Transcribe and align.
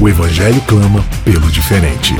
O 0.00 0.08
Evangelho 0.08 0.60
clama 0.60 1.04
pelo 1.24 1.50
diferente. 1.50 2.14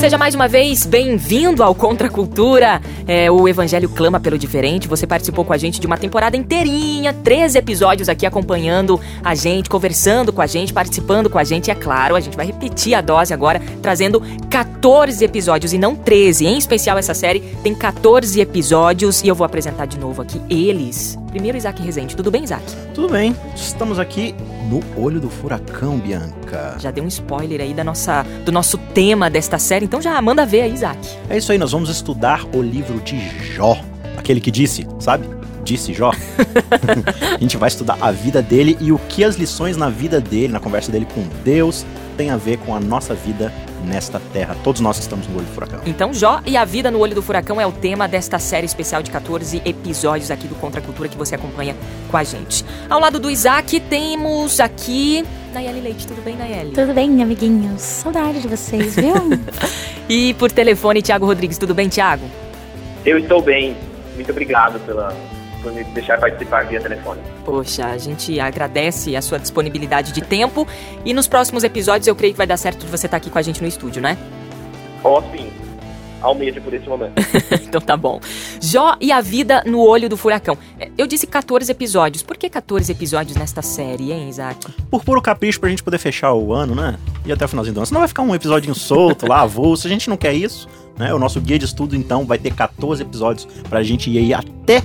Seja 0.00 0.18
mais 0.18 0.34
uma 0.34 0.48
vez 0.48 0.84
bem-vindo 0.84 1.62
ao 1.62 1.76
Contra 1.76 2.08
Cultura. 2.08 2.82
É, 3.06 3.30
o 3.30 3.46
Evangelho 3.46 3.88
clama 3.88 4.18
pelo 4.18 4.36
diferente. 4.36 4.88
Você 4.88 5.06
participou 5.06 5.44
com 5.44 5.52
a 5.52 5.56
gente 5.56 5.80
de 5.80 5.86
uma 5.86 5.96
temporada 5.96 6.36
inteirinha, 6.36 7.12
13 7.12 7.58
episódios 7.58 8.08
aqui 8.08 8.26
acompanhando 8.26 9.00
a 9.22 9.32
gente, 9.32 9.70
conversando 9.70 10.32
com 10.32 10.42
a 10.42 10.46
gente, 10.48 10.72
participando 10.72 11.30
com 11.30 11.38
a 11.38 11.44
gente. 11.44 11.68
E 11.68 11.70
é 11.70 11.76
claro, 11.76 12.16
a 12.16 12.20
gente 12.20 12.36
vai 12.36 12.46
repetir 12.46 12.94
a 12.94 13.00
dose 13.00 13.32
agora, 13.32 13.62
trazendo 13.80 14.20
14 14.50 15.24
episódios 15.24 15.72
e 15.72 15.78
não 15.78 15.94
13. 15.94 16.46
Em 16.46 16.58
especial, 16.58 16.98
essa 16.98 17.14
série 17.14 17.40
tem 17.62 17.76
14 17.76 18.40
episódios 18.40 19.22
e 19.22 19.28
eu 19.28 19.36
vou 19.36 19.44
apresentar 19.44 19.86
de 19.86 20.00
novo 20.00 20.20
aqui 20.20 20.40
eles. 20.50 21.16
Primeiro, 21.30 21.58
Isaac 21.58 21.82
Rezende. 21.82 22.16
Tudo 22.16 22.30
bem, 22.30 22.44
Isaac? 22.44 22.64
Tudo 22.94 23.08
bem. 23.08 23.36
Estamos 23.54 23.98
aqui 23.98 24.34
no 24.68 24.82
olho 25.00 25.20
do 25.20 25.28
furacão, 25.28 25.98
Bianca. 25.98 26.76
Já 26.78 26.90
deu 26.90 27.04
um 27.04 27.08
spoiler 27.08 27.60
aí 27.60 27.74
da 27.74 27.84
nossa, 27.84 28.24
do 28.44 28.52
nosso 28.52 28.78
tema 28.78 29.28
desta 29.28 29.58
série, 29.58 29.84
então 29.84 30.00
já 30.00 30.20
manda 30.22 30.46
ver 30.46 30.62
aí, 30.62 30.72
Isaac. 30.72 30.98
É 31.28 31.36
isso 31.36 31.52
aí, 31.52 31.58
nós 31.58 31.72
vamos 31.72 31.90
estudar 31.90 32.44
o 32.54 32.62
livro 32.62 33.00
de 33.00 33.18
Jó. 33.54 33.78
Aquele 34.16 34.40
que 34.40 34.50
disse, 34.50 34.86
sabe? 34.98 35.28
Disse 35.62 35.92
Jó. 35.92 36.12
a 37.36 37.38
gente 37.38 37.56
vai 37.56 37.68
estudar 37.68 37.98
a 38.00 38.10
vida 38.10 38.40
dele 38.40 38.76
e 38.80 38.90
o 38.90 38.98
que 38.98 39.22
as 39.22 39.36
lições 39.36 39.76
na 39.76 39.90
vida 39.90 40.20
dele, 40.20 40.52
na 40.52 40.60
conversa 40.60 40.90
dele 40.90 41.06
com 41.14 41.22
Deus, 41.44 41.84
tem 42.16 42.30
a 42.30 42.36
ver 42.36 42.58
com 42.58 42.74
a 42.74 42.80
nossa 42.80 43.14
vida 43.14 43.52
nesta 43.84 44.20
terra. 44.32 44.56
Todos 44.62 44.80
nós 44.80 44.98
estamos 44.98 45.26
no 45.28 45.36
olho 45.36 45.46
do 45.46 45.52
furacão. 45.52 45.80
Então, 45.86 46.12
Jó 46.12 46.40
e 46.46 46.56
a 46.56 46.64
vida 46.64 46.90
no 46.90 46.98
olho 46.98 47.14
do 47.14 47.22
furacão 47.22 47.60
é 47.60 47.66
o 47.66 47.72
tema 47.72 48.06
desta 48.06 48.38
série 48.38 48.66
especial 48.66 49.02
de 49.02 49.10
14 49.10 49.62
episódios 49.64 50.30
aqui 50.30 50.46
do 50.46 50.54
Contra 50.54 50.80
a 50.80 50.84
Cultura 50.84 51.08
que 51.08 51.16
você 51.16 51.34
acompanha 51.34 51.76
com 52.10 52.16
a 52.16 52.24
gente. 52.24 52.64
Ao 52.88 53.00
lado 53.00 53.18
do 53.18 53.30
Isaac, 53.30 53.80
temos 53.80 54.60
aqui 54.60 55.24
Nayeli 55.52 55.80
Leite. 55.80 56.06
Tudo 56.06 56.22
bem, 56.22 56.36
Nayeli? 56.36 56.72
Tudo 56.72 56.92
bem, 56.92 57.22
amiguinhos? 57.22 57.80
Saudade 57.80 58.40
de 58.40 58.48
vocês, 58.48 58.94
viu? 58.94 59.14
e 60.08 60.34
por 60.34 60.52
telefone, 60.52 61.02
Tiago 61.02 61.26
Rodrigues. 61.26 61.58
Tudo 61.58 61.74
bem, 61.74 61.88
Tiago? 61.88 62.24
Eu 63.04 63.18
estou 63.18 63.40
bem. 63.40 63.76
Muito 64.14 64.30
obrigado 64.30 64.78
pela, 64.80 65.16
por 65.62 65.72
me 65.72 65.84
deixar 65.84 66.18
participar 66.18 66.66
via 66.66 66.80
telefone. 66.80 67.20
Poxa, 67.44 67.86
a 67.86 67.98
gente 67.98 68.38
agradece 68.38 69.16
a 69.16 69.22
sua 69.22 69.38
disponibilidade 69.38 70.12
de 70.12 70.20
tempo 70.20 70.66
e 71.04 71.12
nos 71.12 71.26
próximos 71.26 71.64
episódios 71.64 72.06
eu 72.06 72.14
creio 72.14 72.32
que 72.32 72.38
vai 72.38 72.46
dar 72.46 72.56
certo 72.56 72.84
de 72.84 72.90
você 72.90 73.06
estar 73.06 73.16
aqui 73.16 73.30
com 73.30 73.38
a 73.38 73.42
gente 73.42 73.60
no 73.60 73.68
estúdio, 73.68 74.00
né? 74.00 74.16
Ó, 75.02 75.18
oh, 75.18 75.36
sim. 75.36 75.50
Almeja 76.20 76.60
por 76.60 76.74
esse 76.74 76.88
momento. 76.88 77.14
então 77.62 77.80
tá 77.80 77.96
bom. 77.96 78.20
Jó 78.60 78.96
e 79.00 79.12
a 79.12 79.20
vida 79.20 79.62
no 79.64 79.80
olho 79.80 80.08
do 80.08 80.16
furacão. 80.16 80.58
Eu 80.96 81.06
disse 81.06 81.26
14 81.26 81.70
episódios. 81.70 82.22
Por 82.22 82.36
que 82.36 82.50
14 82.50 82.90
episódios 82.90 83.36
nesta 83.36 83.62
série, 83.62 84.12
hein, 84.12 84.28
Isaac? 84.28 84.66
Por 84.90 85.04
puro 85.04 85.22
capricho 85.22 85.60
pra 85.60 85.70
gente 85.70 85.82
poder 85.82 85.98
fechar 85.98 86.32
o 86.34 86.52
ano, 86.52 86.74
né? 86.74 86.96
E 87.24 87.30
até 87.30 87.44
o 87.44 87.48
finalzinho 87.48 87.74
do 87.74 87.78
ano. 87.78 87.86
Senão 87.86 88.00
vai 88.00 88.08
ficar 88.08 88.22
um 88.22 88.34
episódio 88.34 88.74
solto 88.74 89.28
lá, 89.28 89.42
avulso. 89.42 89.86
A 89.86 89.90
gente 89.90 90.10
não 90.10 90.16
quer 90.16 90.32
isso. 90.32 90.68
Né? 90.98 91.14
O 91.14 91.18
nosso 91.20 91.40
guia 91.40 91.58
de 91.58 91.64
estudo, 91.64 91.94
então, 91.94 92.26
vai 92.26 92.38
ter 92.38 92.52
14 92.52 93.00
episódios 93.00 93.46
pra 93.68 93.84
gente 93.84 94.10
ir 94.10 94.18
aí 94.18 94.34
até 94.34 94.82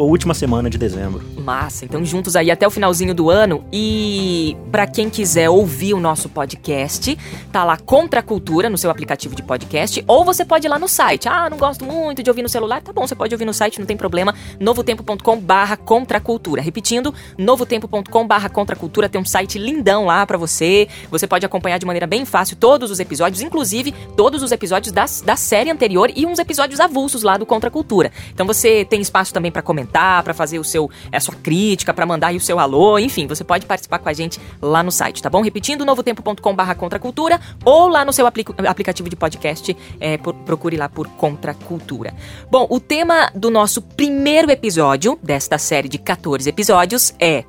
a 0.00 0.04
última 0.04 0.34
semana 0.34 0.70
de 0.70 0.78
dezembro. 0.78 1.22
Massa, 1.42 1.84
então 1.84 2.04
juntos 2.04 2.36
aí 2.36 2.50
até 2.50 2.66
o 2.66 2.70
finalzinho 2.70 3.14
do 3.14 3.28
ano. 3.28 3.64
E 3.72 4.56
para 4.70 4.86
quem 4.86 5.10
quiser 5.10 5.50
ouvir 5.50 5.94
o 5.94 6.00
nosso 6.00 6.28
podcast, 6.28 7.18
tá 7.50 7.64
lá 7.64 7.76
Contra 7.76 8.20
a 8.20 8.22
Cultura 8.22 8.70
no 8.70 8.78
seu 8.78 8.90
aplicativo 8.90 9.34
de 9.34 9.42
podcast, 9.42 10.02
ou 10.06 10.24
você 10.24 10.44
pode 10.44 10.66
ir 10.66 10.70
lá 10.70 10.78
no 10.78 10.88
site. 10.88 11.28
Ah, 11.28 11.50
não 11.50 11.58
gosto 11.58 11.84
muito 11.84 12.22
de 12.22 12.30
ouvir 12.30 12.42
no 12.42 12.48
celular. 12.48 12.80
Tá 12.80 12.92
bom, 12.92 13.06
você 13.06 13.14
pode 13.14 13.34
ouvir 13.34 13.44
no 13.44 13.52
site, 13.52 13.78
não 13.78 13.86
tem 13.86 13.96
problema. 13.96 14.34
novotempo.com/barra 14.60 15.76
Contra 15.76 16.18
a 16.18 16.20
Cultura. 16.20 16.62
Repetindo, 16.62 17.12
novotempo.com/barra 17.36 18.48
Contra 18.48 18.76
a 18.76 18.78
Cultura 18.78 19.08
tem 19.08 19.20
um 19.20 19.24
site 19.24 19.58
lindão 19.58 20.06
lá 20.06 20.24
para 20.26 20.38
você. 20.38 20.88
Você 21.10 21.26
pode 21.26 21.44
acompanhar 21.44 21.78
de 21.78 21.86
maneira 21.86 22.06
bem 22.06 22.24
fácil 22.24 22.56
todos 22.56 22.90
os 22.90 23.00
episódios, 23.00 23.42
inclusive 23.42 23.92
todos 24.16 24.42
os 24.42 24.52
episódios 24.52 24.92
da, 24.92 25.04
da 25.24 25.36
série 25.36 25.70
anterior 25.70 26.10
e 26.14 26.24
uns 26.24 26.38
episódios 26.38 26.80
avulsos 26.80 27.22
lá 27.22 27.36
do 27.36 27.44
Contra 27.44 27.68
a 27.68 27.72
Cultura. 27.72 28.12
Então 28.32 28.46
você 28.46 28.84
tem 28.84 29.00
espaço 29.00 29.34
também 29.34 29.50
para 29.50 29.62
comentar, 29.62 30.22
para 30.22 30.32
fazer 30.32 30.58
o 30.58 30.64
seu 30.64 30.90
a 31.10 31.31
sua 31.32 31.40
crítica, 31.40 31.94
para 31.94 32.06
mandar 32.06 32.28
aí 32.28 32.36
o 32.36 32.40
seu 32.40 32.58
alô, 32.58 32.98
enfim, 32.98 33.26
você 33.26 33.42
pode 33.42 33.66
participar 33.66 33.98
com 33.98 34.08
a 34.08 34.12
gente 34.12 34.40
lá 34.60 34.82
no 34.82 34.90
site, 34.90 35.22
tá 35.22 35.30
bom? 35.30 35.42
Repetindo, 35.42 35.84
novotempo.com/barra 35.84 36.74
Contracultura 36.74 37.40
ou 37.64 37.88
lá 37.88 38.04
no 38.04 38.12
seu 38.12 38.26
apli 38.26 38.44
aplicativo 38.66 39.08
de 39.08 39.16
podcast, 39.16 39.76
é, 40.00 40.18
por, 40.18 40.34
procure 40.34 40.76
lá 40.76 40.88
por 40.88 41.08
Contracultura. 41.08 42.14
Bom, 42.50 42.66
o 42.70 42.80
tema 42.80 43.30
do 43.34 43.50
nosso 43.50 43.82
primeiro 43.82 44.50
episódio 44.50 45.18
desta 45.22 45.58
série 45.58 45.88
de 45.88 45.98
14 45.98 46.48
episódios 46.48 47.14
é 47.18 47.44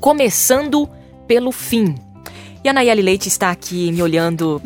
Começando 0.00 0.88
pelo 1.26 1.52
Fim. 1.52 2.11
E 2.64 2.68
a 2.68 2.72
Nayeli 2.72 3.02
Leite 3.02 3.28
está 3.28 3.50
aqui 3.50 3.90
me 3.90 4.00
olhando, 4.00 4.62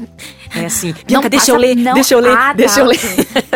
é 0.54 0.66
assim, 0.66 0.94
Bianca, 1.06 1.30
deixa 1.30 1.50
eu 1.50 1.56
ler, 1.56 1.74
não, 1.74 1.94
deixa 1.94 2.14
eu 2.14 2.20
ler, 2.20 2.36
ah, 2.36 2.52
deixa 2.52 2.80
eu 2.80 2.86
ler. 2.86 2.98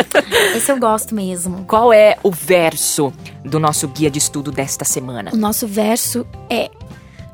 Esse 0.56 0.72
eu 0.72 0.78
gosto 0.78 1.14
mesmo. 1.14 1.64
Qual 1.66 1.92
é 1.92 2.16
o 2.22 2.30
verso 2.30 3.12
do 3.44 3.58
nosso 3.58 3.86
guia 3.88 4.10
de 4.10 4.18
estudo 4.18 4.50
desta 4.50 4.82
semana? 4.82 5.30
O 5.34 5.36
nosso 5.36 5.66
verso 5.66 6.26
é 6.48 6.70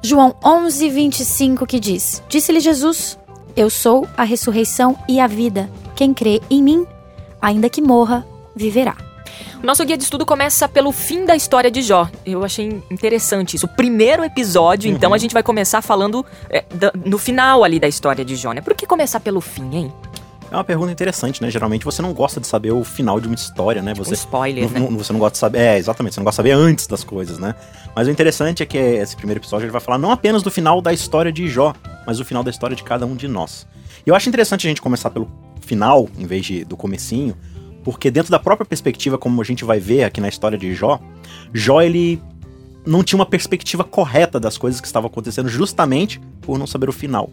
João 0.03 0.34
11, 0.45 0.91
25, 0.91 1.65
que 1.65 1.78
diz: 1.78 2.22
Disse-lhe 2.28 2.59
Jesus: 2.59 3.16
Eu 3.55 3.71
sou 3.71 4.09
a 4.16 4.25
ressurreição 4.25 4.99
e 5.09 5.21
a 5.21 5.28
vida. 5.28 5.71
Quem 5.95 6.12
crê 6.12 6.41
em 6.50 6.61
mim, 6.61 6.87
ainda 7.41 7.71
que 7.71 7.81
morra, 7.81 8.27
viverá. 8.55 9.06
O 9.62 9.67
nosso 9.67 9.84
guia 9.84 9.97
de 9.97 10.05
estudo 10.05 10.27
começa 10.27 10.69
pelo 10.69 10.93
fim 10.93 11.25
da 11.25 11.34
história 11.34 11.71
de 11.71 11.83
Jó. 11.83 12.09
Eu 12.25 12.44
achei 12.44 12.83
interessante 12.91 13.56
isso. 13.56 13.67
O 13.67 13.69
primeiro 13.69 14.22
episódio, 14.22 14.91
uhum. 14.91 14.97
então, 14.97 15.15
a 15.15 15.19
gente 15.19 15.33
vai 15.33 15.43
começar 15.43 15.81
falando 15.81 16.25
é, 16.50 16.65
no 17.05 17.19
final 17.19 17.65
ali 17.65 17.81
da 17.81 17.89
história 17.89 18.25
de 18.25 18.37
Jó, 18.37 18.53
né? 18.53 18.61
Por 18.61 18.75
que 18.75 18.87
começar 18.87 19.19
pelo 19.21 19.41
fim, 19.41 19.75
hein? 19.75 19.93
É 20.50 20.55
uma 20.55 20.62
pergunta 20.62 20.93
interessante, 20.93 21.43
né? 21.43 21.50
Geralmente 21.50 21.84
você 21.84 22.00
não 22.00 22.12
gosta 22.12 22.41
de 22.41 22.47
saber 22.47 22.71
o 22.72 22.84
final 22.84 23.19
de 23.19 23.27
uma 23.27 23.34
história, 23.34 23.83
né? 23.83 23.95
Você, 23.95 24.11
um 24.11 24.15
spoiler, 24.15 24.71
né? 24.71 24.81
Você 24.93 25.12
não 25.12 25.19
gosta 25.19 25.33
de 25.33 25.39
saber. 25.39 25.59
É, 25.59 25.78
exatamente, 25.78 26.15
você 26.15 26.21
não 26.21 26.25
gosta 26.25 26.43
de 26.43 26.49
saber 26.49 26.62
antes 26.62 26.87
das 26.87 27.03
coisas, 27.03 27.39
né? 27.39 27.55
Mas 27.95 28.06
o 28.06 28.11
interessante 28.11 28.62
é 28.62 28.66
que 28.66 28.78
esse 28.78 29.16
primeiro 29.16 29.41
episódio 29.41 29.65
ele 29.65 29.72
vai 29.72 29.81
falar 29.81 29.99
não 29.99 30.12
apenas 30.12 30.43
do 30.43 30.50
final 30.50 30.81
da 30.81 30.93
história 30.93 31.33
de 31.33 31.49
Jó, 31.49 31.75
mas 32.06 32.19
do 32.19 32.25
final 32.25 32.45
da 32.45 32.50
história 32.50 32.77
de 32.77 32.84
cada 32.84 33.05
um 33.06 33.16
de 33.16 33.27
nós. 33.27 33.66
E 34.06 34.11
eu 34.11 34.15
acho 34.15 34.28
interessante 34.28 34.66
a 34.66 34.71
gente 34.71 34.81
começar 34.81 35.11
pelo 35.11 35.28
final, 35.62 36.09
em 36.16 36.27
vez 36.27 36.47
de, 36.47 36.65
do 36.65 36.77
comecinho, 36.77 37.37
porque 37.87 38.11
dentro 38.11 38.33
da 38.33 38.39
própria 38.41 38.67
perspectiva, 38.67 39.17
como 39.17 39.41
a 39.41 39.45
gente 39.45 39.65
vai 39.65 39.79
ver 39.79 40.03
aqui 40.03 40.21
na 40.21 40.29
história 40.29 40.59
de 40.59 40.75
Jó, 40.75 40.99
Jó 41.55 41.81
ele 41.81 42.21
não 42.85 43.05
tinha 43.05 43.17
uma 43.17 43.25
perspectiva 43.25 43.85
correta 43.85 44.41
das 44.41 44.59
coisas 44.59 44.81
que 44.81 44.89
estavam 44.89 45.07
acontecendo 45.07 45.49
justamente 45.49 46.21
por 46.41 46.59
não 46.59 46.67
saber 46.67 46.89
o 46.89 46.93
final. 46.93 47.31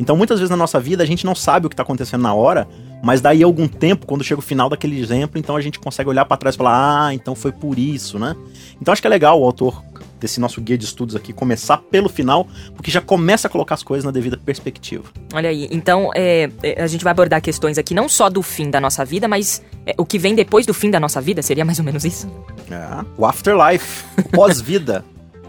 Então, 0.00 0.16
muitas 0.16 0.40
vezes 0.40 0.50
na 0.50 0.56
nossa 0.56 0.80
vida 0.80 1.04
a 1.04 1.06
gente 1.06 1.24
não 1.24 1.36
sabe 1.36 1.66
o 1.66 1.68
que 1.68 1.74
está 1.74 1.84
acontecendo 1.84 2.20
na 2.20 2.34
hora, 2.34 2.66
mas 3.00 3.20
daí 3.20 3.44
algum 3.44 3.68
tempo, 3.68 4.04
quando 4.04 4.24
chega 4.24 4.40
o 4.40 4.42
final 4.42 4.68
daquele 4.68 5.00
exemplo, 5.00 5.38
então 5.38 5.54
a 5.54 5.60
gente 5.60 5.78
consegue 5.78 6.10
olhar 6.10 6.24
para 6.24 6.36
trás 6.36 6.56
e 6.56 6.58
falar: 6.58 7.06
"Ah, 7.06 7.14
então 7.14 7.36
foi 7.36 7.52
por 7.52 7.78
isso, 7.78 8.18
né?". 8.18 8.34
Então 8.80 8.90
acho 8.90 9.00
que 9.00 9.06
é 9.06 9.10
legal 9.10 9.40
o 9.40 9.44
autor 9.44 9.84
desse 10.22 10.40
nosso 10.40 10.60
guia 10.60 10.78
de 10.78 10.84
estudos 10.84 11.16
aqui 11.16 11.32
começar 11.32 11.78
pelo 11.78 12.08
final, 12.08 12.46
porque 12.74 12.90
já 12.90 13.00
começa 13.00 13.48
a 13.48 13.50
colocar 13.50 13.74
as 13.74 13.82
coisas 13.82 14.04
na 14.04 14.10
devida 14.10 14.38
perspectiva. 14.38 15.04
Olha 15.34 15.50
aí, 15.50 15.68
então 15.70 16.10
é, 16.14 16.48
é, 16.62 16.82
a 16.82 16.86
gente 16.86 17.02
vai 17.02 17.10
abordar 17.10 17.42
questões 17.42 17.76
aqui 17.76 17.92
não 17.92 18.08
só 18.08 18.30
do 18.30 18.40
fim 18.40 18.70
da 18.70 18.80
nossa 18.80 19.04
vida, 19.04 19.26
mas 19.26 19.62
é, 19.84 19.94
o 19.98 20.06
que 20.06 20.18
vem 20.18 20.34
depois 20.34 20.64
do 20.64 20.72
fim 20.72 20.90
da 20.90 21.00
nossa 21.00 21.20
vida, 21.20 21.42
seria 21.42 21.64
mais 21.64 21.78
ou 21.78 21.84
menos 21.84 22.04
isso? 22.04 22.30
É, 22.70 23.04
o 23.18 23.26
afterlife, 23.26 24.04
o 24.16 24.28
pós-vida. 24.30 25.04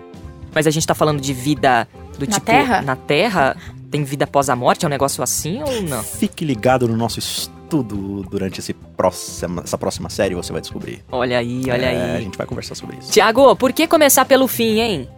mas 0.54 0.66
a 0.66 0.72
gente 0.72 0.86
tá 0.86 0.96
falando 0.96 1.22
de 1.22 1.34
vida 1.34 1.88
do 2.18 2.26
na 2.26 2.32
tipo 2.32 2.46
terra? 2.46 2.82
na 2.82 2.96
Terra? 2.96 3.56
Tem 3.92 4.04
vida 4.04 4.24
após 4.24 4.50
a 4.50 4.56
morte? 4.56 4.86
É 4.86 4.88
um 4.88 4.90
negócio 4.90 5.24
assim 5.24 5.62
ou 5.62 5.84
não? 5.84 6.02
Fique 6.02 6.44
ligado 6.44 6.88
no 6.88 6.98
nosso 6.98 7.20
estudo 7.20 7.63
durante 7.82 8.60
esse 8.60 8.74
próxima, 8.74 9.64
essa 9.64 9.78
próxima 9.78 10.10
série, 10.10 10.36
você 10.36 10.52
vai 10.52 10.62
descobrir. 10.62 11.04
Olha 11.12 11.40
aí, 11.40 11.64
olha 11.72 11.86
é, 11.86 11.90
aí. 11.90 12.18
A 12.18 12.20
gente 12.20 12.38
vai 12.38 12.46
conversar 12.46 12.76
sobre 12.76 12.98
isso. 12.98 13.12
Tiago, 13.12 13.56
por 13.56 13.74
que 13.74 13.88
começar 13.88 14.26
pelo 14.26 14.48
fim, 14.48 14.80
hein? 14.80 15.10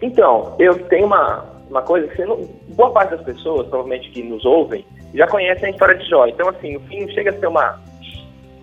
Então, 0.00 0.56
eu 0.58 0.78
tenho 0.88 1.06
uma, 1.06 1.44
uma 1.68 1.82
coisa 1.82 2.08
que 2.08 2.24
não, 2.24 2.48
boa 2.70 2.90
parte 2.90 3.10
das 3.10 3.22
pessoas, 3.22 3.66
provavelmente 3.66 4.10
que 4.10 4.22
nos 4.22 4.44
ouvem, 4.44 4.84
já 5.14 5.26
conhecem 5.26 5.66
a 5.66 5.70
história 5.70 5.94
de 5.96 6.08
Jó. 6.08 6.26
Então, 6.26 6.48
assim, 6.48 6.76
o 6.76 6.80
fim 6.80 7.08
chega 7.12 7.30
a 7.30 7.38
ser 7.38 7.46
uma, 7.46 7.78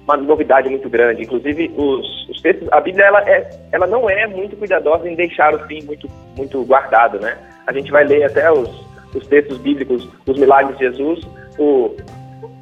uma 0.04 0.18
novidade 0.18 0.70
muito 0.70 0.90
grande. 0.90 1.24
Inclusive, 1.24 1.72
os, 1.78 2.30
os 2.30 2.42
textos, 2.42 2.68
a 2.72 2.82
Bíblia 2.82 3.06
ela, 3.06 3.30
é, 3.30 3.50
ela 3.72 3.86
não 3.86 4.10
é 4.10 4.26
muito 4.28 4.56
cuidadosa 4.58 5.10
em 5.10 5.16
deixar 5.16 5.54
o 5.54 5.60
fim 5.68 5.84
muito, 5.84 6.10
muito 6.36 6.64
guardado, 6.64 7.20
né? 7.20 7.38
A 7.68 7.74
gente 7.74 7.92
vai 7.92 8.04
ler 8.04 8.24
até 8.24 8.52
os, 8.52 8.70
os 9.14 9.28
textos 9.28 9.58
bíblicos, 9.60 10.08
os 10.26 10.38
milagres 10.38 10.78
de 10.78 10.86
Jesus, 10.86 11.22
o, 11.58 11.96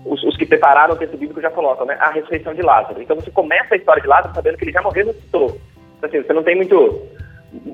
os, 0.08 0.24
os, 0.24 0.38
que 0.38 0.46
prepararam 0.46 0.94
o 0.94 0.98
texto 0.98 1.18
bíblico 1.18 1.42
já 1.42 1.50
colocam, 1.50 1.86
né? 1.86 1.98
A 2.00 2.12
ressurreição 2.12 2.54
de 2.54 2.62
Lázaro. 2.62 3.02
Então 3.02 3.16
você 3.16 3.32
começa 3.32 3.74
a 3.74 3.78
história 3.78 4.02
de 4.02 4.08
Lázaro 4.08 4.34
sabendo 4.34 4.58
que 4.58 4.64
ele 4.64 4.72
já 4.72 4.82
morreu 4.82 5.04
e 5.04 5.08
ressuscitou. 5.08 5.58
Então, 5.98 6.10
assim, 6.10 6.22
você 6.22 6.34
não 6.34 6.44
tem 6.44 6.56
muito 6.56 7.02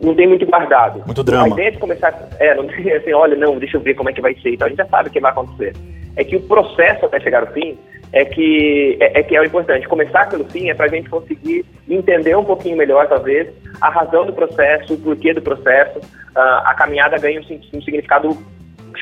não 0.01 0.15
tem 0.15 0.27
muito 0.27 0.45
guardado. 0.45 1.03
Muito 1.05 1.23
drama. 1.23 1.45
A 1.45 1.49
ideia 1.49 1.71
de 1.71 1.77
começar, 1.77 2.13
é, 2.39 2.53
não 2.55 2.67
tem 2.67 2.91
assim, 2.93 3.13
olha, 3.13 3.35
não, 3.35 3.57
deixa 3.57 3.77
eu 3.77 3.81
ver 3.81 3.95
como 3.95 4.09
é 4.09 4.13
que 4.13 4.21
vai 4.21 4.35
ser. 4.35 4.53
Então 4.53 4.67
a 4.67 4.69
gente 4.69 4.77
já 4.77 4.85
sabe 4.85 5.09
o 5.09 5.11
que 5.11 5.19
vai 5.19 5.31
acontecer. 5.31 5.75
É 6.15 6.23
que 6.23 6.35
o 6.35 6.41
processo 6.41 7.05
até 7.05 7.19
chegar 7.19 7.41
ao 7.41 7.53
fim 7.53 7.77
é 8.11 8.23
que 8.23 8.97
é, 9.01 9.19
é 9.19 9.23
que 9.23 9.35
é 9.35 9.41
o 9.41 9.45
importante. 9.45 9.87
Começar 9.87 10.29
pelo 10.29 10.45
fim 10.45 10.69
é 10.69 10.73
para 10.73 10.85
a 10.85 10.89
gente 10.89 11.09
conseguir 11.09 11.65
entender 11.89 12.37
um 12.37 12.45
pouquinho 12.45 12.77
melhor, 12.77 13.07
talvez, 13.07 13.49
a 13.81 13.89
razão 13.89 14.25
do 14.25 14.33
processo, 14.33 14.93
o 14.93 14.97
porquê 14.99 15.33
do 15.33 15.41
processo. 15.41 15.99
Uh, 15.99 16.61
a 16.65 16.73
caminhada 16.75 17.17
ganha 17.17 17.41
um, 17.41 17.77
um 17.77 17.81
significado 17.81 18.37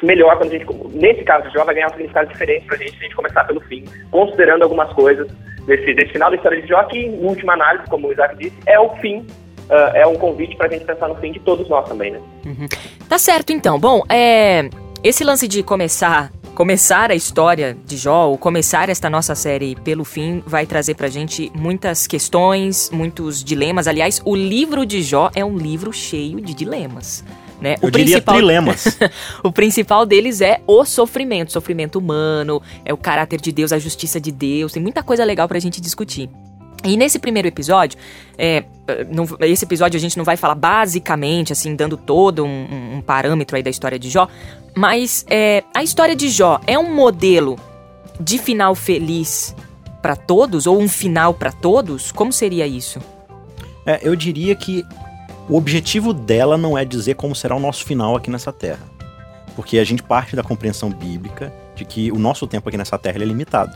melhor 0.03 0.37
quando 0.37 0.53
a 0.53 0.57
gente, 0.57 0.65
nesse 0.93 1.23
caso 1.23 1.49
Jó, 1.51 1.63
vai 1.63 1.75
ganhar 1.75 1.87
um 1.87 1.91
significado 1.91 2.29
diferente 2.29 2.65
para 2.65 2.75
a 2.75 2.79
gente 2.79 2.91
se 2.91 2.97
a 2.97 3.03
gente 3.03 3.15
começar 3.15 3.43
pelo 3.45 3.61
fim, 3.61 3.85
considerando 4.09 4.63
algumas 4.63 4.91
coisas 4.93 5.27
desse, 5.65 5.93
desse 5.93 6.11
final 6.13 6.29
da 6.29 6.35
história 6.35 6.61
de 6.61 6.67
Jó, 6.67 6.83
que, 6.83 6.97
em 6.97 7.25
última 7.25 7.53
análise, 7.53 7.85
como 7.89 8.07
o 8.07 8.11
Isaac 8.11 8.35
disse, 8.37 8.55
é 8.65 8.79
o 8.79 8.89
fim 8.97 9.25
uh, 9.69 9.95
é 9.95 10.05
um 10.05 10.15
convite 10.15 10.55
para 10.55 10.67
a 10.67 10.69
gente 10.69 10.85
pensar 10.85 11.07
no 11.07 11.15
fim 11.15 11.31
de 11.31 11.39
todos 11.39 11.67
nós 11.69 11.87
também, 11.87 12.11
né? 12.11 12.19
Uhum. 12.45 12.67
Tá 13.07 13.17
certo, 13.17 13.51
então. 13.51 13.79
Bom, 13.79 14.03
é, 14.09 14.69
esse 15.03 15.23
lance 15.23 15.47
de 15.47 15.63
começar 15.63 16.31
começar 16.53 17.09
a 17.09 17.15
história 17.15 17.75
de 17.85 17.97
Jó, 17.97 18.27
ou 18.27 18.37
começar 18.37 18.89
esta 18.89 19.09
nossa 19.09 19.33
série 19.33 19.75
pelo 19.77 20.03
fim, 20.03 20.43
vai 20.45 20.65
trazer 20.65 20.95
pra 20.95 21.07
gente 21.07 21.51
muitas 21.55 22.05
questões, 22.05 22.89
muitos 22.91 23.43
dilemas. 23.43 23.87
Aliás, 23.87 24.21
o 24.25 24.35
livro 24.35 24.85
de 24.85 25.01
Jó 25.01 25.31
é 25.33 25.43
um 25.43 25.57
livro 25.57 25.91
cheio 25.91 26.39
de 26.41 26.53
dilemas. 26.53 27.23
Né? 27.61 27.75
Eu 27.81 27.89
o 27.89 27.91
diria 27.91 28.15
principal... 28.15 28.35
trilemas. 28.35 28.97
o 29.43 29.51
principal 29.51 30.05
deles 30.05 30.41
é 30.41 30.61
o 30.65 30.83
sofrimento, 30.83 31.51
sofrimento 31.51 31.99
humano, 31.99 32.61
é 32.83 32.91
o 32.91 32.97
caráter 32.97 33.39
de 33.39 33.51
Deus, 33.51 33.71
a 33.71 33.77
justiça 33.77 34.19
de 34.19 34.31
Deus, 34.31 34.73
tem 34.73 34.81
muita 34.81 35.03
coisa 35.03 35.23
legal 35.23 35.47
pra 35.47 35.59
gente 35.59 35.79
discutir. 35.79 36.27
E 36.83 36.97
nesse 36.97 37.19
primeiro 37.19 37.47
episódio, 37.47 37.99
é, 38.35 38.63
não, 39.11 39.27
esse 39.41 39.63
episódio 39.63 39.97
a 39.97 40.01
gente 40.01 40.17
não 40.17 40.25
vai 40.25 40.35
falar 40.35 40.55
basicamente, 40.55 41.53
assim, 41.53 41.75
dando 41.75 41.95
todo 41.95 42.43
um, 42.43 42.95
um 42.97 43.01
parâmetro 43.01 43.55
aí 43.55 43.61
da 43.61 43.69
história 43.69 43.99
de 43.99 44.09
Jó, 44.09 44.27
mas 44.75 45.23
é, 45.29 45.63
a 45.75 45.83
história 45.83 46.15
de 46.15 46.29
Jó 46.29 46.59
é 46.65 46.79
um 46.79 46.95
modelo 46.95 47.59
de 48.19 48.39
final 48.39 48.73
feliz 48.73 49.55
para 50.01 50.15
todos 50.15 50.65
ou 50.65 50.79
um 50.79 50.89
final 50.89 51.35
para 51.35 51.51
todos? 51.51 52.11
Como 52.11 52.33
seria 52.33 52.65
isso? 52.65 52.99
É, 53.85 53.99
eu 54.01 54.15
diria 54.15 54.55
que 54.55 54.83
o 55.49 55.57
objetivo 55.57 56.13
dela 56.13 56.57
não 56.57 56.77
é 56.77 56.85
dizer 56.85 57.15
como 57.15 57.35
será 57.35 57.55
o 57.55 57.59
nosso 57.59 57.83
final 57.83 58.15
aqui 58.15 58.29
nessa 58.29 58.51
terra. 58.53 58.85
Porque 59.55 59.79
a 59.79 59.83
gente 59.83 60.01
parte 60.01 60.35
da 60.35 60.43
compreensão 60.43 60.89
bíblica 60.89 61.53
de 61.75 61.83
que 61.83 62.11
o 62.11 62.17
nosso 62.17 62.47
tempo 62.47 62.69
aqui 62.69 62.77
nessa 62.77 62.97
terra 62.97 63.17
é 63.17 63.25
limitado 63.25 63.75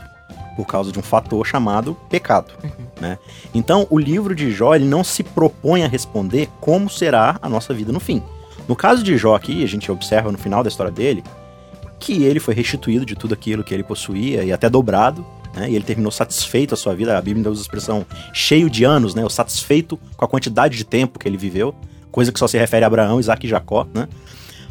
por 0.56 0.66
causa 0.66 0.90
de 0.90 0.98
um 0.98 1.02
fator 1.02 1.46
chamado 1.46 1.94
pecado. 2.08 2.54
Uhum. 2.64 2.70
Né? 2.98 3.18
Então, 3.54 3.86
o 3.90 3.98
livro 3.98 4.34
de 4.34 4.50
Jó 4.50 4.74
ele 4.74 4.86
não 4.86 5.04
se 5.04 5.22
propõe 5.22 5.84
a 5.84 5.88
responder 5.88 6.48
como 6.60 6.88
será 6.88 7.38
a 7.42 7.48
nossa 7.48 7.74
vida 7.74 7.92
no 7.92 8.00
fim. 8.00 8.22
No 8.66 8.74
caso 8.74 9.02
de 9.02 9.16
Jó 9.18 9.36
aqui, 9.36 9.62
a 9.62 9.68
gente 9.68 9.92
observa 9.92 10.32
no 10.32 10.38
final 10.38 10.62
da 10.62 10.68
história 10.68 10.90
dele 10.90 11.22
que 12.00 12.24
ele 12.24 12.40
foi 12.40 12.54
restituído 12.54 13.04
de 13.04 13.14
tudo 13.14 13.34
aquilo 13.34 13.62
que 13.62 13.72
ele 13.72 13.82
possuía 13.82 14.44
e 14.44 14.52
até 14.52 14.68
dobrado, 14.68 15.24
né? 15.56 15.70
E 15.70 15.74
ele 15.74 15.84
terminou 15.84 16.12
satisfeito 16.12 16.74
a 16.74 16.76
sua 16.76 16.94
vida. 16.94 17.16
A 17.16 17.20
Bíblia 17.20 17.50
usa 17.50 17.62
a 17.62 17.64
expressão 17.64 18.06
cheio 18.32 18.68
de 18.68 18.84
anos, 18.84 19.14
né? 19.14 19.24
O 19.24 19.30
satisfeito 19.30 19.98
com 20.16 20.24
a 20.24 20.28
quantidade 20.28 20.76
de 20.76 20.84
tempo 20.84 21.18
que 21.18 21.26
ele 21.26 21.36
viveu, 21.36 21.74
coisa 22.12 22.30
que 22.30 22.38
só 22.38 22.46
se 22.46 22.58
refere 22.58 22.84
a 22.84 22.86
Abraão, 22.86 23.18
Isaac 23.18 23.46
e 23.46 23.48
Jacó, 23.48 23.86
né? 23.92 24.06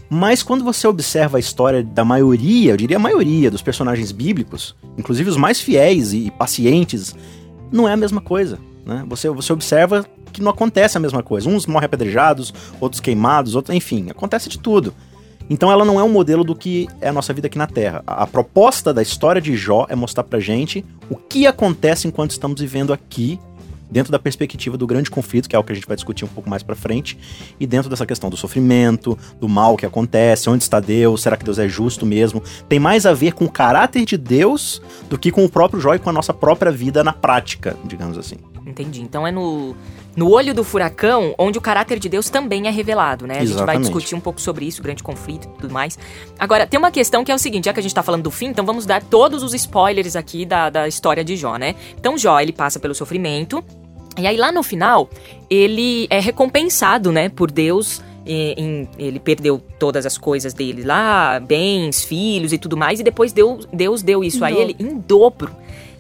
Mas 0.09 0.43
quando 0.43 0.63
você 0.63 0.87
observa 0.87 1.37
a 1.37 1.39
história 1.39 1.83
da 1.83 2.05
maioria, 2.05 2.73
eu 2.73 2.77
diria 2.77 2.97
a 2.97 2.99
maioria 2.99 3.49
dos 3.49 3.61
personagens 3.61 4.11
bíblicos, 4.11 4.75
inclusive 4.97 5.29
os 5.29 5.37
mais 5.37 5.59
fiéis 5.59 6.13
e 6.13 6.31
pacientes, 6.31 7.15
não 7.71 7.89
é 7.89 7.93
a 7.93 7.97
mesma 7.97 8.21
coisa. 8.21 8.59
Né? 8.85 9.03
Você, 9.09 9.27
você 9.29 9.51
observa 9.51 10.05
que 10.31 10.41
não 10.41 10.51
acontece 10.51 10.95
a 10.95 10.99
mesma 10.99 11.23
coisa. 11.23 11.49
Uns 11.49 11.65
morrem 11.65 11.87
apedrejados, 11.87 12.53
outros 12.79 13.01
queimados, 13.01 13.55
outros, 13.55 13.75
enfim, 13.75 14.07
acontece 14.09 14.47
de 14.47 14.59
tudo. 14.59 14.93
Então 15.49 15.71
ela 15.71 15.85
não 15.85 15.99
é 15.99 16.03
um 16.03 16.09
modelo 16.09 16.43
do 16.43 16.55
que 16.55 16.87
é 16.99 17.09
a 17.09 17.13
nossa 17.13 17.33
vida 17.33 17.47
aqui 17.47 17.57
na 17.57 17.67
Terra. 17.67 18.03
A, 18.05 18.25
proposta 18.25 18.93
da 18.93 19.01
história 19.01 19.41
de 19.41 19.55
Jó 19.55 19.85
é 19.89 19.95
mostrar 19.95 20.23
pra 20.23 20.39
gente 20.39 20.83
o 21.09 21.15
que 21.15 21.45
acontece 21.45 22.07
enquanto 22.07 22.31
estamos 22.31 22.59
vivendo 22.59 22.91
aqui 22.91 23.39
dentro 23.89 24.11
da 24.11 24.19
perspectiva 24.19 24.77
do 24.77 24.87
grande 24.87 25.11
conflito, 25.11 25.47
que 25.47 25.55
é 25.55 25.59
o 25.59 25.63
que 25.63 25.71
a 25.71 25.75
gente 25.75 25.87
vai 25.87 25.95
discutir 25.95 26.25
um 26.25 26.27
pouco 26.27 26.49
mais 26.49 26.63
para 26.63 26.75
frente, 26.75 27.17
e 27.59 27.67
dentro 27.67 27.89
dessa 27.89 28.05
questão 28.05 28.29
do 28.29 28.35
sofrimento, 28.35 29.17
do 29.39 29.47
mal 29.47 29.77
que 29.77 29.85
acontece, 29.85 30.49
onde 30.49 30.63
está 30.63 30.79
Deus, 30.79 31.21
será 31.21 31.37
que 31.37 31.45
Deus 31.45 31.59
é 31.59 31.69
justo 31.69 32.05
mesmo? 32.05 32.41
Tem 32.67 32.79
mais 32.79 33.05
a 33.05 33.13
ver 33.13 33.33
com 33.33 33.45
o 33.45 33.49
caráter 33.49 34.03
de 34.03 34.17
Deus 34.17 34.81
do 35.09 35.17
que 35.17 35.31
com 35.31 35.45
o 35.45 35.49
próprio 35.49 35.79
Jó 35.79 35.93
e 35.93 35.99
com 35.99 36.09
a 36.09 36.13
nossa 36.13 36.33
própria 36.33 36.71
vida 36.71 37.03
na 37.03 37.13
prática, 37.13 37.77
digamos 37.85 38.17
assim. 38.17 38.37
Entendi. 38.65 39.01
Então 39.01 39.25
é 39.25 39.31
no 39.31 39.75
no 40.15 40.29
olho 40.31 40.53
do 40.53 40.63
furacão, 40.63 41.35
onde 41.37 41.57
o 41.57 41.61
caráter 41.61 41.99
de 41.99 42.07
Deus 42.07 42.29
também 42.29 42.67
é 42.67 42.71
revelado, 42.71 43.27
né? 43.27 43.39
A 43.39 43.45
gente 43.45 43.63
vai 43.63 43.77
discutir 43.77 44.15
um 44.15 44.19
pouco 44.19 44.39
sobre 44.39 44.65
isso, 44.65 44.79
o 44.79 44.83
grande 44.83 45.03
conflito 45.03 45.47
e 45.47 45.61
tudo 45.61 45.73
mais. 45.73 45.97
Agora, 46.39 46.65
tem 46.65 46.77
uma 46.77 46.91
questão 46.91 47.23
que 47.23 47.31
é 47.31 47.35
o 47.35 47.39
seguinte, 47.39 47.65
já 47.65 47.73
que 47.73 47.79
a 47.79 47.83
gente 47.83 47.93
tá 47.93 48.01
falando 48.01 48.23
do 48.23 48.31
fim, 48.31 48.47
então 48.47 48.65
vamos 48.65 48.85
dar 48.85 49.03
todos 49.03 49.43
os 49.43 49.53
spoilers 49.53 50.15
aqui 50.15 50.45
da, 50.45 50.69
da 50.69 50.87
história 50.87 51.23
de 51.23 51.35
Jó, 51.35 51.57
né? 51.57 51.75
Então 51.99 52.17
Jó, 52.17 52.39
ele 52.39 52.53
passa 52.53 52.79
pelo 52.79 52.95
sofrimento, 52.95 53.63
e 54.17 54.25
aí 54.25 54.37
lá 54.37 54.51
no 54.51 54.63
final, 54.63 55.09
ele 55.49 56.07
é 56.09 56.19
recompensado, 56.19 57.11
né, 57.11 57.27
por 57.27 57.51
Deus 57.51 58.01
em, 58.25 58.87
ele 58.97 59.19
perdeu 59.19 59.61
todas 59.77 60.05
as 60.05 60.17
coisas 60.17 60.53
dele 60.53 60.83
lá, 60.83 61.39
bens, 61.39 62.03
filhos 62.03 62.53
e 62.53 62.57
tudo 62.57 62.75
mais, 62.75 62.99
e 62.99 63.03
depois 63.03 63.31
Deus, 63.31 63.67
Deus 63.71 64.01
deu 64.01 64.23
isso 64.23 64.43
a 64.43 64.51
ele 64.51 64.75
em 64.79 64.97
dobro. 64.97 65.51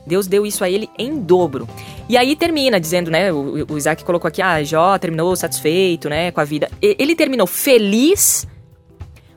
Deus 0.05 0.27
deu 0.27 0.45
isso 0.45 0.63
a 0.63 0.69
ele 0.69 0.89
em 0.97 1.19
dobro. 1.19 1.67
E 2.07 2.17
aí 2.17 2.35
termina 2.35 2.79
dizendo, 2.79 3.09
né? 3.09 3.31
O, 3.31 3.65
o 3.69 3.77
Isaac 3.77 4.03
colocou 4.03 4.27
aqui, 4.27 4.41
ah, 4.41 4.63
Jó 4.63 4.97
terminou 4.97 5.35
satisfeito, 5.35 6.09
né, 6.09 6.31
com 6.31 6.41
a 6.41 6.43
vida. 6.43 6.69
Ele 6.81 7.15
terminou 7.15 7.47
feliz 7.47 8.47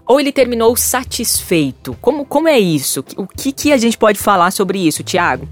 ou 0.08 0.18
ele 0.18 0.32
terminou 0.32 0.74
satisfeito? 0.74 1.94
Como, 2.00 2.24
como 2.24 2.48
é 2.48 2.58
isso? 2.58 3.04
O 3.16 3.26
que, 3.26 3.52
que 3.52 3.72
a 3.72 3.76
gente 3.76 3.98
pode 3.98 4.18
falar 4.18 4.50
sobre 4.50 4.78
isso, 4.78 5.04
Tiago? 5.04 5.46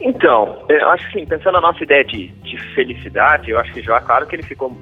Então, 0.00 0.64
eu 0.68 0.88
acho 0.90 1.10
que 1.10 1.18
assim, 1.18 1.26
pensando 1.26 1.52
na 1.52 1.60
nossa 1.60 1.82
ideia 1.84 2.04
de, 2.04 2.28
de 2.28 2.58
felicidade, 2.74 3.50
eu 3.50 3.58
acho 3.58 3.72
que 3.72 3.82
Jó, 3.82 3.98
claro 4.00 4.26
que 4.26 4.34
ele 4.34 4.42
ficou, 4.42 4.74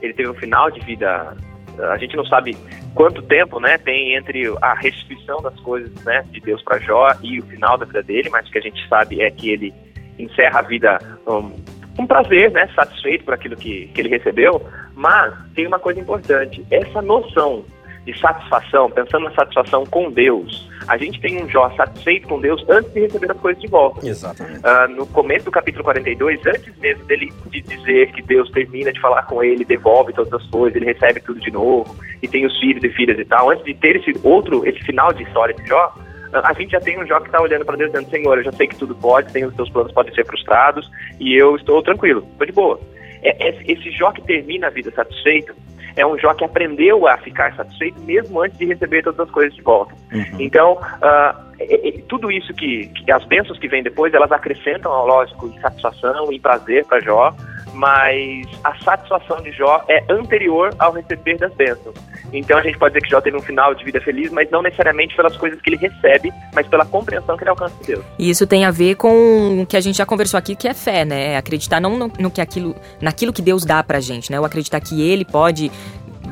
ele 0.00 0.12
teve 0.12 0.28
um 0.28 0.34
final 0.34 0.70
de 0.70 0.80
vida, 0.80 1.36
a 1.78 1.96
gente 1.96 2.16
não 2.16 2.24
sabe 2.26 2.56
quanto 2.94 3.22
tempo, 3.22 3.58
né, 3.60 3.78
tem 3.78 4.14
entre 4.14 4.52
a 4.60 4.74
restituição 4.74 5.40
das 5.40 5.58
coisas, 5.60 5.92
né, 6.04 6.24
de 6.30 6.40
Deus 6.40 6.62
para 6.62 6.78
Jó 6.78 7.08
e 7.22 7.38
o 7.38 7.46
final 7.46 7.78
da 7.78 7.84
vida 7.84 8.02
dele, 8.02 8.28
mas 8.30 8.48
o 8.48 8.52
que 8.52 8.58
a 8.58 8.62
gente 8.62 8.86
sabe 8.88 9.20
é 9.20 9.30
que 9.30 9.50
ele 9.50 9.72
encerra 10.18 10.58
a 10.58 10.62
vida 10.62 10.98
um, 11.26 11.50
com 11.96 12.06
prazer, 12.06 12.50
né, 12.50 12.68
satisfeito 12.74 13.24
por 13.24 13.34
aquilo 13.34 13.56
que, 13.56 13.86
que 13.88 14.00
ele 14.00 14.08
recebeu, 14.08 14.66
mas 14.94 15.34
tem 15.54 15.66
uma 15.66 15.78
coisa 15.78 16.00
importante, 16.00 16.64
essa 16.70 17.00
noção 17.00 17.64
de 18.04 18.18
satisfação, 18.18 18.90
pensando 18.90 19.24
na 19.24 19.30
satisfação 19.32 19.86
com 19.86 20.10
Deus, 20.10 20.68
a 20.88 20.96
gente 20.96 21.20
tem 21.20 21.42
um 21.42 21.48
Jó 21.48 21.70
satisfeito 21.76 22.26
com 22.26 22.40
Deus 22.40 22.64
antes 22.68 22.92
de 22.92 23.00
receber 23.00 23.30
as 23.30 23.38
coisas 23.38 23.62
de 23.62 23.68
volta. 23.68 24.06
Exatamente. 24.06 24.58
Uh, 24.58 24.88
no 24.96 25.06
começo 25.06 25.44
do 25.44 25.50
capítulo 25.50 25.84
42, 25.84 26.44
antes 26.46 26.76
mesmo 26.78 27.04
dele 27.04 27.32
de 27.50 27.60
dizer 27.60 28.10
que 28.12 28.22
Deus 28.22 28.50
termina 28.50 28.92
de 28.92 29.00
falar 29.00 29.22
com 29.24 29.42
ele, 29.42 29.64
devolve 29.64 30.12
todas 30.12 30.32
as 30.32 30.46
coisas, 30.50 30.74
ele 30.74 30.86
recebe 30.86 31.20
tudo 31.20 31.40
de 31.40 31.50
novo, 31.50 31.94
e 32.20 32.26
tem 32.26 32.44
os 32.44 32.58
filhos 32.58 32.82
e 32.82 32.88
filhas 32.90 33.18
e 33.18 33.24
tal, 33.24 33.50
antes 33.50 33.64
de 33.64 33.74
ter 33.74 33.96
esse 33.96 34.12
outro, 34.24 34.66
esse 34.66 34.80
final 34.80 35.12
de 35.12 35.22
história 35.22 35.54
de 35.54 35.64
Jó, 35.66 35.94
ah, 36.32 36.48
a 36.48 36.52
gente 36.54 36.72
já 36.72 36.80
tem 36.80 36.98
um 36.98 37.06
Jó 37.06 37.20
que 37.20 37.26
está 37.26 37.40
olhando 37.40 37.64
para 37.64 37.76
Deus 37.76 37.92
dizendo, 37.92 38.10
Senhor, 38.10 38.38
eu 38.38 38.44
já 38.44 38.52
sei 38.52 38.66
que 38.66 38.76
tudo 38.76 38.94
pode, 38.94 39.32
tem 39.32 39.44
os 39.44 39.54
teus 39.54 39.70
planos 39.70 39.92
podem 39.92 40.14
ser 40.14 40.26
frustrados, 40.26 40.90
e 41.20 41.34
eu 41.34 41.54
estou 41.56 41.82
tranquilo, 41.82 42.26
estou 42.32 42.46
de 42.46 42.52
boa. 42.52 42.80
É, 43.22 43.54
esse 43.70 43.90
Jó 43.92 44.10
que 44.10 44.22
termina 44.22 44.66
a 44.66 44.70
vida 44.70 44.90
satisfeito, 44.90 45.54
é 45.96 46.06
um 46.06 46.18
Jó 46.18 46.34
que 46.34 46.44
aprendeu 46.44 47.06
a 47.06 47.16
ficar 47.18 47.54
satisfeito 47.54 48.00
mesmo 48.00 48.40
antes 48.42 48.58
de 48.58 48.66
receber 48.66 49.02
todas 49.02 49.20
as 49.20 49.30
coisas 49.30 49.54
de 49.54 49.62
volta. 49.62 49.94
Uhum. 50.12 50.40
Então, 50.40 50.72
uh, 50.74 52.02
tudo 52.08 52.30
isso 52.30 52.52
que, 52.54 52.88
que, 52.88 53.10
as 53.12 53.24
bênçãos 53.24 53.58
que 53.58 53.68
vêm 53.68 53.82
depois, 53.82 54.12
elas 54.14 54.32
acrescentam, 54.32 54.90
lógico, 55.06 55.46
em 55.46 55.60
satisfação 55.60 56.32
e 56.32 56.40
prazer 56.40 56.84
para 56.86 57.00
Jó, 57.00 57.34
mas 57.72 58.46
a 58.64 58.74
satisfação 58.82 59.40
de 59.42 59.52
Jó 59.52 59.84
é 59.88 60.04
anterior 60.08 60.74
ao 60.78 60.92
receber 60.92 61.38
das 61.38 61.52
bênçãos. 61.54 61.94
Então 62.32 62.58
a 62.58 62.62
gente 62.62 62.78
pode 62.78 62.94
dizer 62.94 63.04
que 63.04 63.10
Jó 63.10 63.20
teve 63.20 63.36
um 63.36 63.42
final 63.42 63.74
de 63.74 63.84
vida 63.84 64.00
feliz, 64.00 64.30
mas 64.32 64.50
não 64.50 64.62
necessariamente 64.62 65.14
pelas 65.14 65.36
coisas 65.36 65.60
que 65.60 65.70
ele 65.70 65.76
recebe, 65.76 66.32
mas 66.54 66.66
pela 66.66 66.84
compreensão 66.84 67.36
que 67.36 67.42
ele 67.42 67.50
alcança 67.50 67.74
de 67.80 67.88
Deus. 67.88 68.04
E 68.18 68.30
isso 68.30 68.46
tem 68.46 68.64
a 68.64 68.70
ver 68.70 68.94
com 68.96 69.62
o 69.62 69.66
que 69.66 69.76
a 69.76 69.80
gente 69.80 69.96
já 69.98 70.06
conversou 70.06 70.38
aqui, 70.38 70.56
que 70.56 70.66
é 70.66 70.74
fé, 70.74 71.04
né? 71.04 71.32
É 71.32 71.36
acreditar 71.36 71.80
não 71.80 71.98
no, 71.98 72.12
no, 72.18 72.30
que 72.30 72.40
aquilo, 72.40 72.74
naquilo 73.00 73.32
que 73.32 73.42
Deus 73.42 73.64
dá 73.64 73.82
pra 73.82 74.00
gente, 74.00 74.30
né? 74.30 74.40
O 74.40 74.44
acreditar 74.44 74.80
que 74.80 75.02
ele 75.02 75.24
pode 75.24 75.70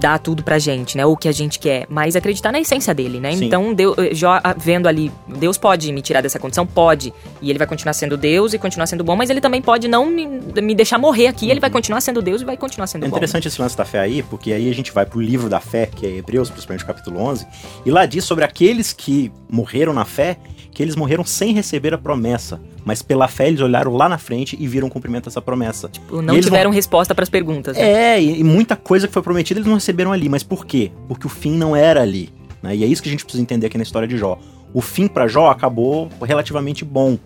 dá 0.01 0.19
tudo 0.19 0.43
pra 0.43 0.59
gente, 0.59 0.97
né? 0.97 1.05
O 1.05 1.17
que 1.17 1.29
a 1.29 1.33
gente 1.33 1.59
quer, 1.59 1.87
mas 1.89 2.17
acreditar 2.17 2.51
na 2.51 2.59
essência 2.59 2.95
dele, 2.95 3.21
né? 3.21 3.33
Sim. 3.33 3.45
Então, 3.45 3.75
Deus, 3.75 3.97
Jó 4.13 4.41
ah, 4.43 4.55
vendo 4.57 4.89
ali, 4.89 5.13
Deus 5.29 5.59
pode 5.59 5.93
me 5.93 6.01
tirar 6.01 6.23
dessa 6.23 6.39
condição? 6.39 6.67
Pode. 6.67 7.13
E 7.43 7.51
ele 7.51 7.59
vai 7.59 7.67
continuar 7.67 7.93
sendo 7.93 8.17
Deus 8.17 8.55
e 8.55 8.59
continuar 8.59 8.87
sendo 8.87 9.05
bom, 9.05 9.15
mas 9.15 9.29
ele 9.31 9.41
também 9.41 9.61
pode 9.61 9.87
não 9.87 10.07
me, 10.07 10.27
me 10.27 10.75
deixar 10.75 10.99
morrer 10.99 11.27
aqui, 11.27 11.51
ele 11.51 11.61
vai 11.61 11.71
continuar 11.71 12.01
sendo 12.01 12.23
Deus 12.23 12.41
e 12.41 12.45
vai 12.45 12.57
continuar 12.57 12.87
sendo 12.87 13.05
É 13.05 13.09
bom. 13.09 13.17
interessante 13.17 13.47
esse 13.47 13.61
lance 13.61 13.77
da 13.77 13.85
fé 13.85 14.01
aí, 14.01 14.23
porque 14.23 14.53
aí 14.53 14.71
a 14.71 14.75
gente 14.75 14.91
vai 14.93 15.05
pro 15.05 15.21
livro 15.21 15.49
da 15.49 15.61
fé, 15.61 15.87
que 15.87 16.07
é 16.07 16.17
Hebreus, 16.17 16.49
principalmente 16.49 16.85
capítulo 16.85 17.21
11, 17.21 17.47
e 17.85 17.91
lá 17.91 18.07
diz 18.07 18.25
sobre 18.25 18.45
aqueles 18.45 18.93
que 18.93 19.31
morreram 19.51 19.93
na 19.93 20.05
fé, 20.05 20.39
que 20.81 20.85
eles 20.85 20.97
morreram 20.97 21.27
sem 21.27 21.53
receber 21.53 21.93
a 21.93 21.99
promessa, 21.99 22.59
mas 22.87 23.03
pela 23.03 23.29
fé 23.29 23.49
eles 23.49 23.61
olharam 23.61 23.95
lá 23.95 24.09
na 24.09 24.17
frente 24.17 24.57
e 24.59 24.67
viram 24.67 24.89
o 24.89 24.91
cumprimento 24.91 25.25
dessa 25.27 25.43
promessa. 25.43 25.91
Tipo, 25.91 26.23
Não 26.23 26.33
eles 26.33 26.47
tiveram 26.47 26.71
resposta 26.71 27.15
pras 27.15 27.29
perguntas. 27.29 27.77
né? 27.77 28.15
É, 28.15 28.23
e, 28.23 28.41
e 28.41 28.43
muita 28.43 28.77
coisa 28.77 29.07
que 29.07 29.13
foi 29.13 29.21
prometida 29.21 29.61
eles 29.61 29.67
não 29.67 29.75
receberam 29.75 30.11
ali, 30.11 30.27
mas 30.27 30.43
por 30.43 30.65
quê? 30.65 30.91
Porque 31.07 31.27
o 31.27 31.29
fim 31.29 31.55
não 31.59 31.77
era 31.77 32.01
ali, 32.01 32.31
né? 32.63 32.75
E 32.75 32.83
é 32.83 32.87
isso 32.87 33.03
que 33.03 33.11
a 33.11 33.13
gente 33.13 33.27
precisa 33.27 33.43
entender 33.43 33.67
aqui 33.67 33.77
na 33.77 33.83
história 33.83 34.09
de 34.09 34.17
Jó. 34.17 34.39
O 34.73 34.81
fim 34.81 35.07
pra 35.07 35.29
Jó 35.29 35.51
acabou 35.51 36.09
relativamente 36.23 36.83
bom. 36.83 37.19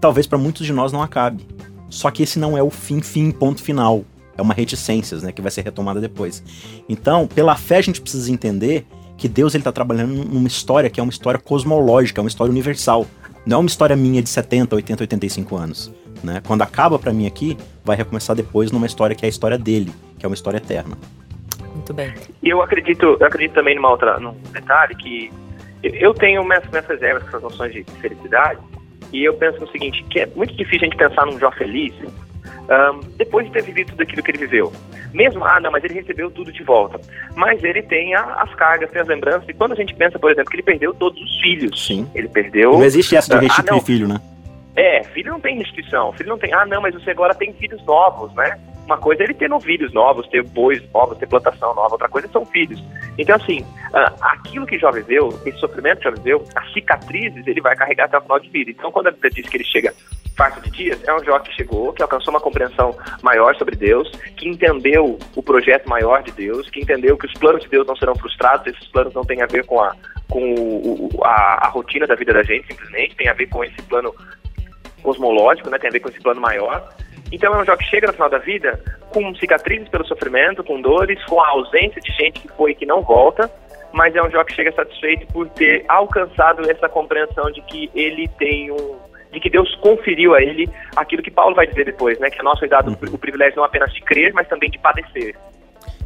Talvez 0.00 0.26
pra 0.26 0.38
muitos 0.38 0.64
de 0.64 0.72
nós 0.72 0.90
não 0.90 1.02
acabe. 1.02 1.46
Só 1.90 2.10
que 2.10 2.22
esse 2.22 2.38
não 2.38 2.56
é 2.56 2.62
o 2.62 2.70
fim, 2.70 3.02
fim, 3.02 3.30
ponto 3.30 3.62
final. 3.62 4.02
É 4.34 4.40
uma 4.40 4.54
reticências, 4.54 5.22
né, 5.22 5.30
que 5.30 5.42
vai 5.42 5.50
ser 5.50 5.60
retomada 5.60 6.00
depois. 6.00 6.42
Então, 6.88 7.26
pela 7.26 7.54
fé 7.54 7.76
a 7.76 7.82
gente 7.82 8.00
precisa 8.00 8.32
entender 8.32 8.86
que 9.16 9.28
Deus 9.28 9.54
ele 9.54 9.64
tá 9.64 9.72
trabalhando 9.72 10.12
numa 10.12 10.48
história 10.48 10.90
que 10.90 11.00
é 11.00 11.02
uma 11.02 11.10
história 11.10 11.38
cosmológica, 11.40 12.20
é 12.20 12.22
uma 12.22 12.28
história 12.28 12.50
universal. 12.50 13.06
Não 13.46 13.58
é 13.58 13.60
uma 13.60 13.66
história 13.66 13.94
minha 13.94 14.22
de 14.22 14.28
70, 14.28 14.74
80, 14.74 15.02
85 15.04 15.56
anos, 15.56 15.94
né? 16.22 16.40
Quando 16.46 16.62
acaba 16.62 16.98
pra 16.98 17.12
mim 17.12 17.26
aqui, 17.26 17.56
vai 17.84 17.96
recomeçar 17.96 18.34
depois 18.34 18.72
numa 18.72 18.86
história 18.86 19.14
que 19.14 19.24
é 19.24 19.26
a 19.26 19.28
história 19.28 19.58
dele, 19.58 19.92
que 20.18 20.24
é 20.24 20.28
uma 20.28 20.34
história 20.34 20.58
eterna. 20.58 20.96
Muito 21.74 21.92
bem. 21.92 22.14
E 22.42 22.48
eu 22.48 22.62
acredito, 22.62 23.16
eu 23.20 23.26
acredito 23.26 23.54
também 23.54 23.74
numa 23.74 23.90
outra, 23.90 24.18
num 24.18 24.34
detalhe 24.52 24.94
que 24.94 25.30
eu 25.82 26.14
tenho 26.14 26.42
minhas, 26.44 26.66
minhas 26.70 26.86
reservas 26.86 27.22
com 27.24 27.28
essas 27.28 27.42
noções 27.42 27.72
de 27.72 27.84
felicidade 28.00 28.60
e 29.12 29.24
eu 29.24 29.34
penso 29.34 29.60
no 29.60 29.68
seguinte, 29.68 30.02
que 30.10 30.20
é 30.20 30.26
muito 30.34 30.54
difícil 30.54 30.80
a 30.80 30.90
gente 30.90 30.96
pensar 30.96 31.26
num 31.26 31.38
Jó 31.38 31.50
feliz 31.52 31.94
ahn, 32.68 33.00
depois 33.16 33.46
de 33.46 33.52
ter 33.52 33.62
vivido 33.62 33.90
tudo 33.90 34.02
aquilo 34.02 34.22
que 34.22 34.30
ele 34.30 34.38
viveu. 34.38 34.72
Mesmo, 35.12 35.44
ah, 35.44 35.60
não, 35.60 35.70
mas 35.70 35.84
ele 35.84 35.94
recebeu 35.94 36.30
tudo 36.30 36.52
de 36.52 36.62
volta. 36.64 37.00
Mas 37.36 37.62
ele 37.62 37.82
tem 37.82 38.14
a- 38.14 38.42
as 38.42 38.54
cargas, 38.54 38.90
tem 38.90 39.00
as 39.00 39.08
lembranças. 39.08 39.48
E 39.48 39.52
quando 39.52 39.72
a 39.72 39.76
gente 39.76 39.94
pensa, 39.94 40.18
por 40.18 40.30
exemplo, 40.30 40.50
que 40.50 40.56
ele 40.56 40.62
perdeu 40.62 40.92
todos 40.94 41.20
os 41.22 41.40
filhos. 41.40 41.86
Sim. 41.86 42.10
Ele 42.14 42.28
perdeu... 42.28 42.72
Não 42.72 42.82
existe 42.82 43.14
essa 43.16 43.30
de 43.38 43.46
Ah, 43.46 43.48
restituir 43.48 43.72
não. 43.72 43.80
filho, 43.80 44.08
né? 44.08 44.20
É, 44.76 45.04
filho 45.04 45.30
não 45.30 45.40
tem 45.40 45.56
restrição. 45.58 46.12
Filho 46.14 46.30
não 46.30 46.38
tem, 46.38 46.52
ah, 46.52 46.66
não, 46.66 46.82
mas 46.82 46.94
você 46.94 47.10
agora 47.10 47.32
tem 47.34 47.52
filhos 47.52 47.80
novos, 47.84 48.34
né? 48.34 48.58
Uma 48.86 48.98
coisa 48.98 49.22
é 49.22 49.26
ele 49.26 49.34
ter 49.34 49.48
novilhos 49.48 49.94
novos, 49.94 50.26
ter 50.28 50.42
bois 50.42 50.82
novos, 50.92 51.16
ter 51.16 51.26
plantação 51.28 51.74
nova. 51.74 51.92
Outra 51.92 52.08
coisa 52.08 52.28
são 52.28 52.44
filhos. 52.44 52.82
Então, 53.16 53.36
assim, 53.36 53.64
ah, 53.94 54.12
aquilo 54.20 54.66
que 54.66 54.78
Jó 54.78 54.90
viveu, 54.90 55.28
esse 55.46 55.58
sofrimento 55.58 55.98
que 55.98 56.04
Jó 56.04 56.10
viveu, 56.10 56.44
as 56.56 56.72
cicatrizes, 56.72 57.46
ele 57.46 57.60
vai 57.60 57.76
carregar 57.76 58.06
até 58.06 58.18
o 58.18 58.22
final 58.22 58.40
de 58.40 58.48
vida. 58.50 58.70
Então, 58.72 58.90
quando 58.90 59.06
a 59.06 59.10
Bíblia 59.12 59.30
diz 59.30 59.48
que 59.48 59.56
ele 59.56 59.64
chega 59.64 59.94
farto 60.36 60.60
de 60.62 60.70
dias, 60.70 61.02
é 61.06 61.14
um 61.14 61.22
Jó 61.24 61.38
que 61.38 61.52
chegou, 61.52 61.92
que 61.92 62.02
alcançou 62.02 62.32
uma 62.32 62.40
compreensão 62.40 62.96
maior 63.22 63.54
sobre 63.56 63.76
Deus, 63.76 64.10
que 64.36 64.48
entendeu 64.48 65.18
o 65.36 65.42
projeto 65.42 65.88
maior 65.88 66.22
de 66.22 66.32
Deus, 66.32 66.68
que 66.70 66.80
entendeu 66.80 67.16
que 67.16 67.26
os 67.26 67.32
planos 67.34 67.62
de 67.62 67.68
Deus 67.68 67.86
não 67.86 67.96
serão 67.96 68.14
frustrados, 68.16 68.66
esses 68.66 68.88
planos 68.88 69.14
não 69.14 69.22
têm 69.24 69.42
a 69.42 69.46
ver 69.46 69.64
com 69.64 69.80
a, 69.80 69.94
com 70.28 70.54
o- 70.54 71.10
a, 71.24 71.66
a 71.66 71.68
rotina 71.68 72.06
da 72.06 72.14
vida 72.14 72.32
da 72.32 72.42
gente, 72.42 72.66
simplesmente, 72.66 73.14
tem 73.16 73.28
a 73.28 73.32
ver 73.32 73.46
com 73.48 73.62
esse 73.62 73.80
plano 73.82 74.12
cosmológico, 75.02 75.70
né? 75.70 75.78
Tem 75.78 75.88
a 75.88 75.92
ver 75.92 76.00
com 76.00 76.08
esse 76.08 76.20
plano 76.20 76.40
maior. 76.40 76.88
Então 77.32 77.54
é 77.54 77.62
um 77.62 77.64
jogo 77.64 77.78
que 77.78 77.84
chega 77.90 78.06
no 78.06 78.12
final 78.12 78.30
da 78.30 78.38
vida 78.38 78.82
com 79.10 79.34
cicatrizes 79.36 79.88
pelo 79.88 80.04
sofrimento, 80.06 80.62
com 80.64 80.80
dores, 80.80 81.22
com 81.26 81.40
a 81.40 81.48
ausência 81.48 82.00
de 82.00 82.12
gente 82.12 82.40
que 82.40 82.48
foi 82.48 82.72
e 82.72 82.74
que 82.74 82.86
não 82.86 83.02
volta, 83.02 83.50
mas 83.92 84.14
é 84.14 84.22
um 84.22 84.30
jogo 84.30 84.44
que 84.46 84.54
chega 84.54 84.72
satisfeito 84.72 85.26
por 85.32 85.48
ter 85.50 85.84
alcançado 85.88 86.68
essa 86.70 86.88
compreensão 86.88 87.50
de 87.50 87.60
que 87.62 87.90
ele 87.94 88.28
tem 88.38 88.70
um 88.70 88.96
de 89.34 89.40
que 89.40 89.50
Deus 89.50 89.74
conferiu 89.76 90.34
a 90.34 90.42
ele 90.42 90.68
aquilo 90.96 91.22
que 91.22 91.30
Paulo 91.30 91.54
vai 91.54 91.66
dizer 91.66 91.84
depois, 91.84 92.18
né? 92.18 92.30
Que 92.30 92.40
a 92.40 92.42
nós 92.42 92.58
foi 92.58 92.68
dado 92.68 92.90
o 92.92 93.18
privilégio 93.18 93.56
não 93.56 93.64
apenas 93.64 93.92
de 93.92 94.00
crer, 94.00 94.32
mas 94.32 94.48
também 94.48 94.70
de 94.70 94.78
padecer. 94.78 95.34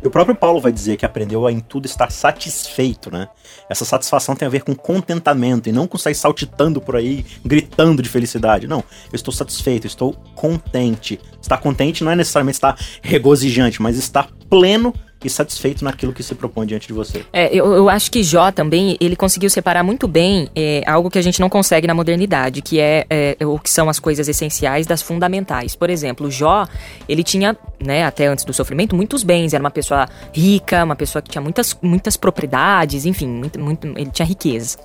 E 0.02 0.06
o 0.06 0.10
próprio 0.10 0.34
Paulo 0.34 0.60
vai 0.60 0.70
dizer 0.70 0.96
que 0.96 1.04
aprendeu 1.04 1.44
a 1.46 1.50
em 1.50 1.58
tudo 1.58 1.86
estar 1.86 2.10
satisfeito, 2.10 3.10
né? 3.10 3.28
Essa 3.68 3.84
satisfação 3.84 4.36
tem 4.36 4.46
a 4.46 4.50
ver 4.50 4.62
com 4.62 4.74
contentamento 4.74 5.68
e 5.68 5.72
não 5.72 5.88
com 5.88 5.98
sair 5.98 6.14
saltitando 6.14 6.80
por 6.80 6.94
aí, 6.94 7.24
gritando 7.44 8.00
de 8.00 8.08
felicidade. 8.08 8.68
Não, 8.68 8.78
eu 8.78 9.16
estou 9.16 9.34
satisfeito, 9.34 9.86
eu 9.86 9.88
estou 9.88 10.12
contente. 10.36 11.20
Estar 11.42 11.58
contente 11.58 12.04
não 12.04 12.12
é 12.12 12.16
necessariamente 12.16 12.56
estar 12.56 12.78
regozijante, 13.02 13.82
mas 13.82 13.96
estar 13.96 14.28
pleno 14.48 14.94
e 15.24 15.28
satisfeito 15.28 15.84
naquilo 15.84 16.12
que 16.12 16.22
se 16.22 16.34
propõe 16.34 16.66
diante 16.66 16.86
de 16.86 16.92
você. 16.92 17.24
É, 17.32 17.52
eu, 17.52 17.72
eu 17.72 17.88
acho 17.88 18.10
que 18.10 18.22
Jó 18.22 18.52
também, 18.52 18.96
ele 19.00 19.16
conseguiu 19.16 19.50
separar 19.50 19.82
muito 19.82 20.06
bem 20.06 20.48
é, 20.54 20.82
algo 20.86 21.10
que 21.10 21.18
a 21.18 21.22
gente 21.22 21.40
não 21.40 21.48
consegue 21.48 21.86
na 21.86 21.94
modernidade, 21.94 22.62
que 22.62 22.78
é, 22.78 23.04
é, 23.10 23.36
o 23.44 23.58
que 23.58 23.68
são 23.68 23.88
as 23.88 23.98
coisas 23.98 24.28
essenciais 24.28 24.86
das 24.86 25.02
fundamentais. 25.02 25.74
Por 25.74 25.90
exemplo, 25.90 26.30
Jó, 26.30 26.66
ele 27.08 27.24
tinha, 27.24 27.56
né, 27.84 28.04
até 28.04 28.26
antes 28.26 28.44
do 28.44 28.52
sofrimento, 28.52 28.94
muitos 28.94 29.22
bens, 29.22 29.52
era 29.54 29.62
uma 29.62 29.70
pessoa 29.70 30.08
rica, 30.32 30.84
uma 30.84 30.96
pessoa 30.96 31.20
que 31.20 31.30
tinha 31.30 31.42
muitas, 31.42 31.76
muitas 31.82 32.16
propriedades, 32.16 33.04
enfim, 33.04 33.28
muito, 33.28 33.58
muito, 33.58 33.86
ele 33.96 34.10
tinha 34.10 34.26
riquezas. 34.26 34.78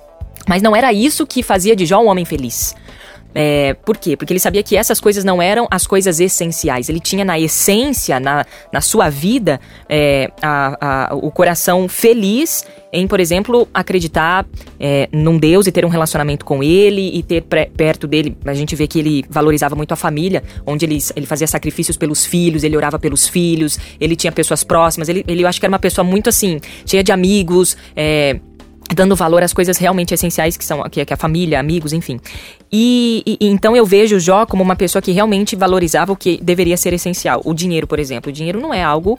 Mas 0.48 0.60
não 0.60 0.74
era 0.74 0.92
isso 0.92 1.26
que 1.26 1.42
fazia 1.42 1.74
de 1.74 1.86
Jó 1.86 2.00
um 2.00 2.08
homem 2.08 2.24
feliz. 2.24 2.74
É, 3.34 3.74
por 3.84 3.96
quê? 3.96 4.16
Porque 4.16 4.32
ele 4.32 4.40
sabia 4.40 4.62
que 4.62 4.76
essas 4.76 5.00
coisas 5.00 5.24
não 5.24 5.42
eram 5.42 5.66
as 5.70 5.86
coisas 5.86 6.20
essenciais. 6.20 6.88
Ele 6.88 7.00
tinha 7.00 7.24
na 7.24 7.38
essência, 7.38 8.20
na, 8.20 8.44
na 8.72 8.80
sua 8.80 9.10
vida, 9.10 9.60
é, 9.88 10.30
a- 10.40 11.08
a- 11.10 11.14
o 11.14 11.30
coração 11.30 11.88
feliz 11.88 12.64
em, 12.92 13.08
por 13.08 13.18
exemplo, 13.18 13.66
acreditar 13.74 14.46
é, 14.78 15.08
num 15.10 15.36
Deus 15.36 15.66
e 15.66 15.72
ter 15.72 15.84
um 15.84 15.88
relacionamento 15.88 16.44
com 16.44 16.62
ele 16.62 17.10
e 17.12 17.24
ter 17.24 17.42
pré- 17.42 17.68
perto 17.76 18.06
dele. 18.06 18.36
A 18.44 18.54
gente 18.54 18.76
vê 18.76 18.86
que 18.86 19.00
ele 19.00 19.24
valorizava 19.28 19.74
muito 19.74 19.90
a 19.92 19.96
família, 19.96 20.44
onde 20.64 20.84
ele, 20.84 20.98
ele 21.16 21.26
fazia 21.26 21.46
sacrifícios 21.48 21.96
pelos 21.96 22.24
filhos, 22.24 22.62
ele 22.62 22.76
orava 22.76 22.96
pelos 23.00 23.26
filhos, 23.26 23.78
ele 24.00 24.14
tinha 24.14 24.30
pessoas 24.30 24.62
próximas. 24.62 25.08
Ele, 25.08 25.24
ele 25.26 25.42
eu 25.42 25.48
acho 25.48 25.58
que 25.58 25.66
era 25.66 25.72
uma 25.72 25.78
pessoa 25.80 26.04
muito 26.04 26.28
assim, 26.28 26.60
cheia 26.86 27.02
de 27.02 27.10
amigos. 27.10 27.76
É, 27.96 28.38
dando 28.94 29.14
valor 29.16 29.42
às 29.42 29.52
coisas 29.52 29.76
realmente 29.78 30.14
essenciais 30.14 30.56
que 30.56 30.64
são 30.64 30.82
que, 30.88 31.00
é- 31.00 31.06
a 31.10 31.16
família, 31.16 31.58
amigos, 31.60 31.92
enfim. 31.92 32.18
E, 32.72 33.22
e- 33.26 33.38
então 33.48 33.76
eu 33.76 33.84
vejo 33.86 34.16
o 34.16 34.20
Jó 34.20 34.46
como 34.46 34.62
uma 34.62 34.76
pessoa 34.76 35.00
que 35.02 35.12
realmente 35.12 35.54
valorizava 35.56 36.12
o 36.12 36.16
que 36.16 36.38
deveria 36.42 36.76
ser 36.76 36.92
essencial. 36.92 37.40
O 37.44 37.54
dinheiro, 37.54 37.86
por 37.86 37.98
exemplo, 37.98 38.30
o 38.30 38.32
dinheiro 38.32 38.60
não 38.60 38.72
é 38.72 38.82
algo 38.82 39.18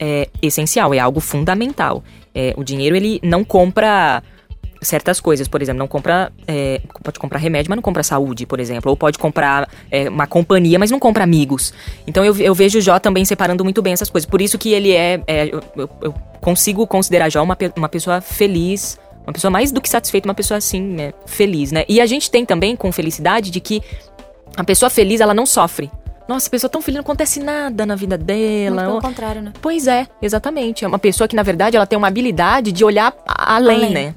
é, 0.00 0.28
essencial, 0.40 0.94
é 0.94 0.98
algo 0.98 1.20
fundamental. 1.20 2.02
É, 2.34 2.54
o 2.56 2.62
dinheiro 2.64 2.94
ele 2.96 3.20
não 3.22 3.42
compra 3.44 4.22
certas 4.80 5.18
coisas, 5.18 5.48
por 5.48 5.60
exemplo, 5.60 5.78
não 5.80 5.88
compra 5.88 6.30
é, 6.46 6.80
pode 7.02 7.18
comprar 7.18 7.40
remédio, 7.40 7.68
mas 7.68 7.76
não 7.76 7.82
compra 7.82 8.04
saúde, 8.04 8.46
por 8.46 8.60
exemplo, 8.60 8.88
ou 8.90 8.96
pode 8.96 9.18
comprar 9.18 9.68
é, 9.90 10.08
uma 10.08 10.24
companhia, 10.24 10.78
mas 10.78 10.88
não 10.90 11.00
compra 11.00 11.24
amigos. 11.24 11.74
Então 12.06 12.24
eu, 12.24 12.36
eu 12.36 12.54
vejo 12.54 12.78
o 12.78 12.80
Jó 12.80 12.98
também 13.00 13.24
separando 13.24 13.64
muito 13.64 13.82
bem 13.82 13.92
essas 13.92 14.08
coisas. 14.08 14.28
Por 14.30 14.40
isso 14.40 14.56
que 14.56 14.72
ele 14.72 14.92
é, 14.92 15.20
é, 15.26 15.48
eu, 15.52 15.60
eu- 16.02 16.14
consigo 16.40 16.86
considerar 16.86 17.28
Jó 17.28 17.42
uma, 17.42 17.58
uma 17.76 17.88
pessoa 17.88 18.20
feliz, 18.20 18.96
uma 19.28 19.32
pessoa 19.32 19.50
mais 19.50 19.70
do 19.70 19.80
que 19.80 19.88
satisfeita, 19.88 20.26
uma 20.26 20.34
pessoa 20.34 20.56
assim, 20.58 20.80
né, 20.80 21.12
feliz, 21.26 21.70
né? 21.70 21.84
E 21.88 22.00
a 22.00 22.06
gente 22.06 22.30
tem 22.30 22.44
também 22.46 22.74
com 22.74 22.90
felicidade 22.90 23.50
de 23.50 23.60
que 23.60 23.82
a 24.56 24.64
pessoa 24.64 24.88
feliz 24.88 25.20
ela 25.20 25.34
não 25.34 25.44
sofre. 25.46 25.90
Nossa, 26.26 26.48
a 26.48 26.50
pessoa 26.50 26.70
tão 26.70 26.80
feliz, 26.82 26.96
não 26.96 27.02
acontece 27.02 27.40
nada 27.40 27.86
na 27.86 27.94
vida 27.94 28.16
Muito 28.16 28.26
dela. 28.26 28.82
pelo 28.82 28.94
ou- 28.96 29.00
contrário, 29.00 29.40
né? 29.42 29.52
Pois 29.62 29.86
é, 29.86 30.06
exatamente. 30.20 30.84
É 30.84 30.88
uma 30.88 30.98
pessoa 30.98 31.26
que, 31.28 31.36
na 31.36 31.42
verdade, 31.42 31.76
ela 31.76 31.86
tem 31.86 31.96
uma 31.96 32.08
habilidade 32.08 32.70
de 32.72 32.84
olhar 32.84 33.14
a- 33.26 33.56
além, 33.56 33.76
Além. 33.78 33.90
né? 33.92 34.14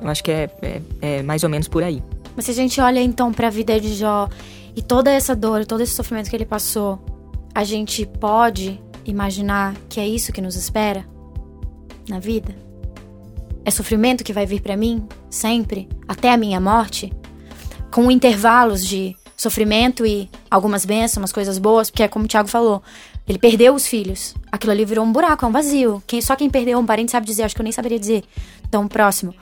Eu 0.00 0.08
acho 0.08 0.22
que 0.24 0.30
é, 0.30 0.50
é, 0.62 0.80
é 1.00 1.22
mais 1.22 1.42
ou 1.44 1.50
menos 1.50 1.66
por 1.68 1.82
aí. 1.82 2.02
Mas 2.36 2.44
se 2.46 2.50
a 2.50 2.54
gente 2.54 2.80
olha 2.80 3.00
então 3.00 3.32
pra 3.32 3.50
vida 3.50 3.78
de 3.80 3.94
Jó 3.94 4.28
e 4.76 4.80
toda 4.82 5.10
essa 5.10 5.34
dor, 5.34 5.64
todo 5.66 5.80
esse 5.82 5.92
sofrimento 5.94 6.28
que 6.30 6.36
ele 6.36 6.44
passou, 6.46 6.98
a 7.54 7.64
gente 7.64 8.04
pode 8.06 8.80
imaginar 9.04 9.74
que 9.88 9.98
é 10.00 10.06
isso 10.06 10.32
que 10.32 10.40
nos 10.40 10.54
espera 10.54 11.04
na 12.08 12.18
vida? 12.18 12.54
É 13.64 13.70
sofrimento 13.70 14.24
que 14.24 14.32
vai 14.32 14.46
vir 14.46 14.60
pra 14.62 14.76
mim 14.76 15.06
sempre, 15.28 15.88
até 16.06 16.32
a 16.32 16.36
minha 16.36 16.60
morte, 16.60 17.12
com 17.92 18.10
intervalos 18.10 18.86
de 18.86 19.16
sofrimento 19.36 20.04
e 20.04 20.28
algumas 20.50 20.84
bênçãos, 20.84 21.18
umas 21.18 21.32
coisas 21.32 21.58
boas, 21.58 21.90
porque 21.90 22.02
é 22.02 22.08
como 22.08 22.24
o 22.24 22.28
Thiago 22.28 22.48
falou, 22.48 22.82
ele 23.28 23.38
perdeu 23.38 23.74
os 23.74 23.86
filhos. 23.86 24.34
Aquilo 24.50 24.72
ali 24.72 24.84
virou 24.84 25.04
um 25.04 25.12
buraco, 25.12 25.44
é 25.44 25.48
um 25.48 25.52
vazio. 25.52 26.02
Quem, 26.06 26.20
só 26.20 26.34
quem 26.34 26.48
perdeu 26.48 26.78
um 26.78 26.86
parente 26.86 27.12
sabe 27.12 27.26
dizer, 27.26 27.42
acho 27.42 27.54
que 27.54 27.60
eu 27.60 27.64
nem 27.64 27.72
saberia 27.72 27.98
dizer 27.98 28.24
tão 28.70 28.88
próximo. 28.88 29.34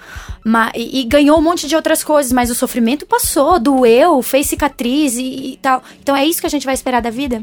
Ma- 0.45 0.73
e, 0.75 1.01
e 1.01 1.05
ganhou 1.05 1.39
um 1.39 1.43
monte 1.43 1.67
de 1.67 1.75
outras 1.77 2.03
coisas, 2.05 2.33
mas 2.33 2.51
o 2.51 2.55
sofrimento 2.55 3.07
passou, 3.07 3.59
doeu, 3.59 4.21
fez 4.23 4.49
cicatriz 4.49 5.15
e, 5.17 5.53
e 5.53 5.57
tal. 5.63 5.83
Então 6.01 6.17
é 6.17 6.27
isso 6.27 6.41
que 6.41 6.47
a 6.47 6.51
gente 6.51 6.67
vai 6.67 6.75
esperar 6.75 7.01
da 7.01 7.11
vida? 7.11 7.43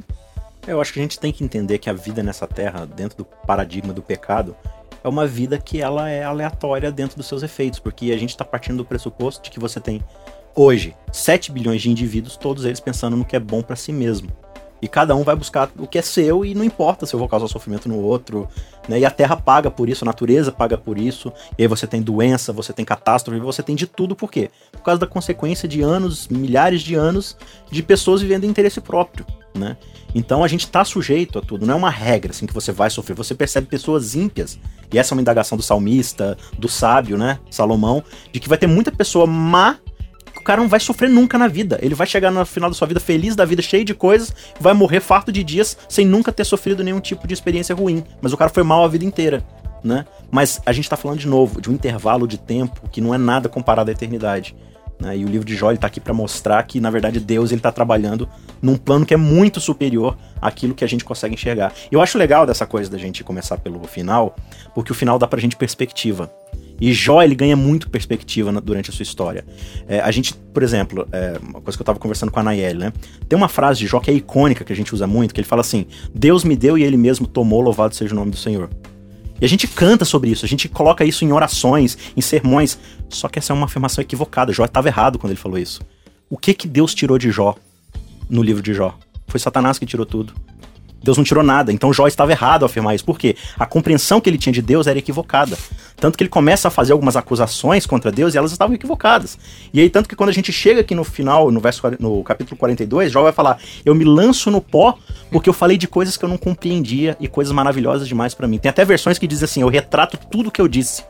Eu 0.68 0.80
acho 0.80 0.94
que 0.94 1.00
a 1.00 1.02
gente 1.02 1.20
tem 1.20 1.32
que 1.32 1.44
entender 1.44 1.78
que 1.78 1.90
a 1.90 1.94
vida 1.94 2.22
nessa 2.22 2.48
terra, 2.48 2.86
dentro 2.86 3.18
do 3.18 3.26
paradigma 3.26 3.92
do 3.94 4.02
pecado, 4.02 4.56
é 5.04 5.08
uma 5.08 5.28
vida 5.28 5.58
que 5.58 5.82
ela 5.82 6.10
é 6.10 6.24
aleatória 6.24 6.92
dentro 6.92 7.18
dos 7.18 7.28
seus 7.28 7.44
efeitos, 7.44 7.80
porque 7.80 8.12
a 8.12 8.18
gente 8.18 8.30
está 8.30 8.46
partindo 8.46 8.78
do 8.78 8.86
pressuposto 8.86 9.44
de 9.44 9.52
que 9.52 9.60
você 9.60 9.80
tem 9.80 10.02
hoje 10.56 10.96
7 11.12 11.52
bilhões 11.52 11.82
de 11.82 11.90
indivíduos, 11.90 12.38
todos 12.38 12.66
eles 12.66 12.80
pensando 12.80 13.18
no 13.18 13.26
que 13.26 13.36
é 13.36 13.40
bom 13.40 13.62
para 13.62 13.76
si 13.76 13.92
mesmo. 13.92 14.30
E 14.84 14.88
cada 14.90 15.16
um 15.16 15.24
vai 15.24 15.34
buscar 15.34 15.72
o 15.78 15.88
que 15.88 15.98
é 15.98 16.02
seu 16.02 16.44
e 16.44 16.54
não 16.54 16.62
importa 16.62 17.06
se 17.06 17.14
eu 17.14 17.18
vou 17.18 17.30
causar 17.30 17.48
sofrimento 17.48 17.88
no 17.88 17.98
outro, 18.00 18.50
né? 18.86 19.00
E 19.00 19.06
a 19.06 19.10
terra 19.10 19.38
paga 19.38 19.72
por 19.72 19.88
isso, 19.88 20.04
a 20.04 20.08
natureza 20.08 20.52
paga 20.52 20.78
por 20.78 20.98
isso. 20.98 21.32
E 21.58 21.62
aí 21.62 21.70
você 21.70 21.88
tem 21.88 22.02
doença, 22.02 22.52
você 22.52 22.74
tem 22.74 22.84
catástrofe, 22.84 23.40
você 23.40 23.64
tem 23.64 23.78
de 23.78 23.88
tudo, 23.88 24.14
por 24.14 24.30
quê? 24.30 24.52
Por 24.74 24.82
causa 24.82 25.00
da 25.00 25.08
consequência 25.08 25.70
de 25.70 25.82
anos, 25.82 26.28
milhares 26.28 26.82
de 26.82 26.96
anos 26.96 27.38
de 27.72 27.82
pessoas 27.82 28.22
vivendo 28.22 28.44
em 28.44 28.50
interesse 28.50 28.82
próprio, 28.82 29.26
né? 29.56 29.78
Então 30.14 30.44
a 30.44 30.50
gente 30.50 30.68
tá 30.68 30.84
sujeito 30.84 31.40
a 31.40 31.42
tudo, 31.42 31.66
não 31.66 31.76
é 31.76 31.78
uma 31.78 31.90
regra 31.90 32.32
assim 32.32 32.46
que 32.46 32.54
você 32.54 32.74
vai 32.74 32.90
sofrer. 32.90 33.16
Você 33.16 33.34
percebe 33.34 33.68
pessoas 33.68 34.16
ímpias, 34.16 34.60
e 34.94 34.98
essa 35.00 35.14
é 35.14 35.16
uma 35.16 35.22
indagação 35.22 35.58
do 35.58 35.64
salmista, 35.64 36.38
do 36.58 36.70
sábio, 36.70 37.18
né, 37.18 37.40
Salomão, 37.50 38.04
de 38.32 38.40
que 38.40 38.48
vai 38.48 38.58
ter 38.58 38.68
muita 38.68 38.92
pessoa 38.92 39.26
má 39.26 39.78
o 40.36 40.44
cara 40.44 40.60
não 40.60 40.68
vai 40.68 40.80
sofrer 40.80 41.10
nunca 41.10 41.38
na 41.38 41.48
vida. 41.48 41.80
Ele 41.82 41.96
vai 41.96 42.06
chegar 42.06 42.30
no 42.30 42.46
final 42.46 42.70
da 42.70 42.76
sua 42.76 42.86
vida 42.86 43.00
feliz 43.00 43.34
da 43.34 43.46
vida, 43.46 43.62
cheio 43.62 43.86
de 43.86 43.94
coisas, 43.94 44.36
vai 44.60 44.74
morrer 44.74 45.00
farto 45.00 45.32
de 45.32 45.42
dias 45.42 45.78
sem 45.88 46.06
nunca 46.06 46.34
ter 46.34 46.44
sofrido 46.44 46.84
nenhum 46.84 47.00
tipo 47.00 47.26
de 47.26 47.34
experiência 47.34 47.74
ruim. 47.74 48.04
Mas 48.22 48.34
o 48.34 48.38
cara 48.38 48.50
foi 48.50 48.62
mal 48.62 48.84
a 48.84 48.90
vida 48.90 49.06
inteira, 49.06 49.42
né? 49.82 50.06
Mas 50.30 50.60
a 50.66 50.74
gente 50.74 50.90
tá 50.90 50.98
falando 50.98 51.20
de 51.20 51.28
novo 51.28 51.62
de 51.62 51.70
um 51.70 51.74
intervalo 51.74 52.28
de 52.28 52.38
tempo 52.38 52.90
que 52.92 53.00
não 53.00 53.14
é 53.14 53.18
nada 53.18 53.48
comparado 53.48 53.90
à 53.90 53.94
eternidade. 53.94 54.54
Né? 55.04 55.18
E 55.18 55.26
o 55.26 55.28
livro 55.28 55.46
de 55.46 55.54
Jó 55.56 55.72
está 55.72 55.88
aqui 55.88 56.00
para 56.00 56.14
mostrar 56.14 56.64
que, 56.64 56.80
na 56.80 56.90
verdade, 56.90 57.20
Deus 57.20 57.52
está 57.52 57.72
trabalhando 57.72 58.28
num 58.62 58.78
plano 58.78 59.06
que 59.06 59.14
é 59.14 59.18
muito 59.18 59.60
superior 59.60 60.18
àquilo 60.42 60.74
que 60.74 60.84
a 60.84 60.88
gente 60.88 61.04
consegue 61.04 61.34
enxergar. 61.34 61.74
Eu 61.92 62.02
acho 62.02 62.18
legal 62.18 62.46
dessa 62.46 62.66
coisa 62.66 62.90
da 62.90 62.98
gente 62.98 63.24
começar 63.24 63.58
pelo 63.58 63.84
final, 63.84 64.36
porque 64.74 64.94
o 64.94 64.96
final 64.96 65.20
dá 65.20 65.28
pra 65.28 65.40
gente 65.40 65.58
perspectiva. 65.58 66.32
E 66.80 66.94
Jó, 66.94 67.22
ele 67.22 67.36
ganha 67.36 67.56
muito 67.56 67.90
perspectiva 67.90 68.52
na, 68.52 68.60
durante 68.60 68.90
a 68.90 68.94
sua 68.94 69.04
história. 69.04 69.46
É, 69.88 70.00
a 70.00 70.10
gente, 70.10 70.34
por 70.34 70.64
exemplo, 70.64 71.08
é, 71.12 71.38
uma 71.42 71.62
coisa 71.62 71.78
que 71.78 71.82
eu 71.82 71.86
tava 71.86 72.00
conversando 72.00 72.32
com 72.32 72.40
a 72.40 72.44
Nayeli, 72.44 72.80
né? 72.80 72.94
Tem 73.28 73.38
uma 73.38 73.50
frase 73.50 73.80
de 73.80 73.88
Jó 73.88 74.00
que 74.00 74.10
é 74.10 74.14
icônica, 74.14 74.64
que 74.64 74.74
a 74.74 74.76
gente 74.76 74.94
usa 74.94 75.06
muito, 75.06 75.34
que 75.34 75.42
ele 75.42 75.48
fala 75.48 75.62
assim: 75.62 75.86
Deus 76.14 76.44
me 76.44 76.56
deu 76.56 76.78
e 76.78 76.84
ele 76.84 76.98
mesmo 76.98 77.28
tomou, 77.28 77.62
louvado 77.62 77.94
seja 77.94 78.14
o 78.14 78.16
nome 78.16 78.32
do 78.32 78.38
Senhor. 78.38 78.70
E 79.42 79.46
a 79.46 79.50
gente 79.50 79.68
canta 79.68 80.06
sobre 80.06 80.30
isso, 80.30 80.46
a 80.46 80.48
gente 80.48 80.70
coloca 80.70 81.04
isso 81.04 81.26
em 81.26 81.32
orações, 81.32 81.98
em 82.16 82.22
sermões. 82.22 82.78
Só 83.10 83.28
que 83.28 83.40
essa 83.40 83.52
é 83.52 83.56
uma 83.56 83.66
afirmação 83.66 84.02
equivocada. 84.02 84.54
Jó 84.54 84.66
estava 84.66 84.88
errado 84.88 85.20
quando 85.20 85.32
ele 85.32 85.40
falou 85.40 85.58
isso. 85.58 85.82
O 86.30 86.38
que 86.38 86.54
que 86.54 86.68
Deus 86.68 86.94
tirou 86.96 87.18
de 87.18 87.30
Jó 87.30 87.56
no 88.30 88.42
livro 88.42 88.64
de 88.64 88.74
Jó? 88.74 88.98
Foi 89.28 89.40
Satanás 89.40 89.78
que 89.78 89.86
tirou 89.86 90.06
tudo. 90.06 90.34
Deus 91.04 91.18
não 91.18 91.24
tirou 91.24 91.44
nada. 91.44 91.72
Então 91.72 91.92
Jó 91.92 92.08
estava 92.08 92.32
errado 92.32 92.64
ao 92.64 92.68
afirmar 92.68 92.96
isso. 92.96 93.04
Por 93.04 93.20
quê? 93.20 93.36
A 93.60 93.66
compreensão 93.66 94.22
que 94.22 94.30
ele 94.30 94.38
tinha 94.38 94.54
de 94.54 94.62
Deus 94.62 94.88
era 94.88 94.98
equivocada. 94.98 95.58
Tanto 95.98 96.18
que 96.18 96.24
ele 96.24 96.30
começa 96.30 96.70
a 96.70 96.72
fazer 96.72 96.94
algumas 96.94 97.18
acusações 97.18 97.86
contra 97.86 98.12
Deus 98.12 98.34
e 98.34 98.38
elas 98.38 98.52
estavam 98.54 98.74
equivocadas. 98.74 99.38
E 99.74 99.82
aí, 99.82 99.90
tanto 99.90 100.08
que 100.08 100.16
quando 100.16 100.30
a 100.30 100.34
gente 100.34 100.52
chega 100.54 100.80
aqui 100.80 100.96
no 100.96 101.04
final, 101.04 101.52
no, 101.52 101.60
verso, 101.60 101.82
no 102.00 102.24
capítulo 102.24 102.58
42, 102.58 103.12
Jó 103.12 103.22
vai 103.22 103.34
falar: 103.34 103.60
Eu 103.84 103.94
me 103.94 104.06
lanço 104.06 104.50
no 104.50 104.62
pó 104.62 104.98
porque 105.34 105.50
eu 105.50 105.54
falei 105.54 105.78
de 105.78 105.88
coisas 105.88 106.16
que 106.16 106.24
eu 106.24 106.30
não 106.30 106.38
compreendia 106.38 107.18
e 107.20 107.28
coisas 107.28 107.52
maravilhosas 107.52 108.08
demais 108.08 108.34
para 108.34 108.48
mim. 108.48 108.60
Tem 108.60 108.70
até 108.70 108.86
versões 108.86 109.18
que 109.18 109.28
dizem 109.28 109.46
assim: 109.46 109.62
Eu 109.62 109.68
retrato 109.68 110.18
tudo 110.30 110.52
que 110.52 110.62
eu 110.62 110.68
disse. 110.68 111.04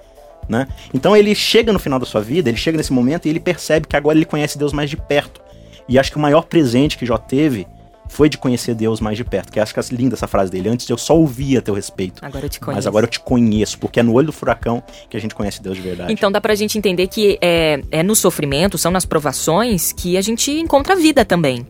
Né? 0.48 0.68
Então 0.94 1.16
ele 1.16 1.34
chega 1.36 1.72
no 1.72 1.80
final 1.80 2.00
da 2.00 2.06
sua 2.06 2.22
vida, 2.22 2.50
ele 2.50 2.58
chega 2.58 2.78
nesse 2.78 2.92
momento 2.92 3.26
e 3.26 3.30
ele 3.30 3.40
percebe 3.40 3.88
que 3.88 3.96
agora 3.96 4.18
ele 4.18 4.26
conhece 4.26 4.58
Deus 4.58 4.74
mais 4.74 4.90
de 4.90 4.98
perto. 4.98 5.42
E 5.88 6.00
acho 6.00 6.12
que 6.12 6.18
o 6.18 6.22
maior 6.22 6.44
presente 6.44 6.98
que 6.98 7.06
Jó 7.06 7.18
teve 7.18 7.68
foi 8.10 8.30
de 8.30 8.38
conhecer 8.38 8.76
Deus 8.76 9.00
mais 9.00 9.18
de 9.18 9.24
perto. 9.24 9.52
Que 9.52 9.60
acho 9.60 9.74
que 9.74 9.80
é 9.80 9.84
linda 9.92 10.16
essa 10.16 10.28
frase 10.28 10.52
dele. 10.52 10.70
Antes 10.70 10.90
eu 10.90 10.98
só 10.98 11.18
ouvia 11.18 11.62
teu 11.62 11.74
respeito. 11.74 12.24
Agora 12.24 12.46
eu 12.46 12.50
te 12.50 12.60
conheço. 12.60 12.78
Mas 12.78 12.88
agora 12.88 13.06
eu 13.06 13.10
te 13.10 13.20
conheço, 13.20 13.78
porque 13.80 14.00
é 14.00 14.04
no 14.04 14.14
olho 14.14 14.28
do 14.28 14.34
furacão 14.34 14.84
que 15.10 15.18
a 15.18 15.20
gente 15.20 15.34
conhece 15.34 15.62
Deus 15.62 15.76
de 15.76 15.82
verdade. 15.82 16.12
Então 16.12 16.32
dá 16.32 16.40
pra 16.40 16.56
gente 16.56 16.78
entender 16.78 17.08
que 17.08 17.38
é, 17.42 17.82
é 17.92 18.04
no 18.04 18.16
sofrimento, 18.16 18.78
são 18.78 18.92
nas 18.92 19.06
provações 19.06 19.92
que 19.92 20.18
a 20.18 20.22
gente 20.22 20.52
encontra 20.52 20.94
a 20.94 20.98
vida 20.98 21.26
também. 21.26 21.66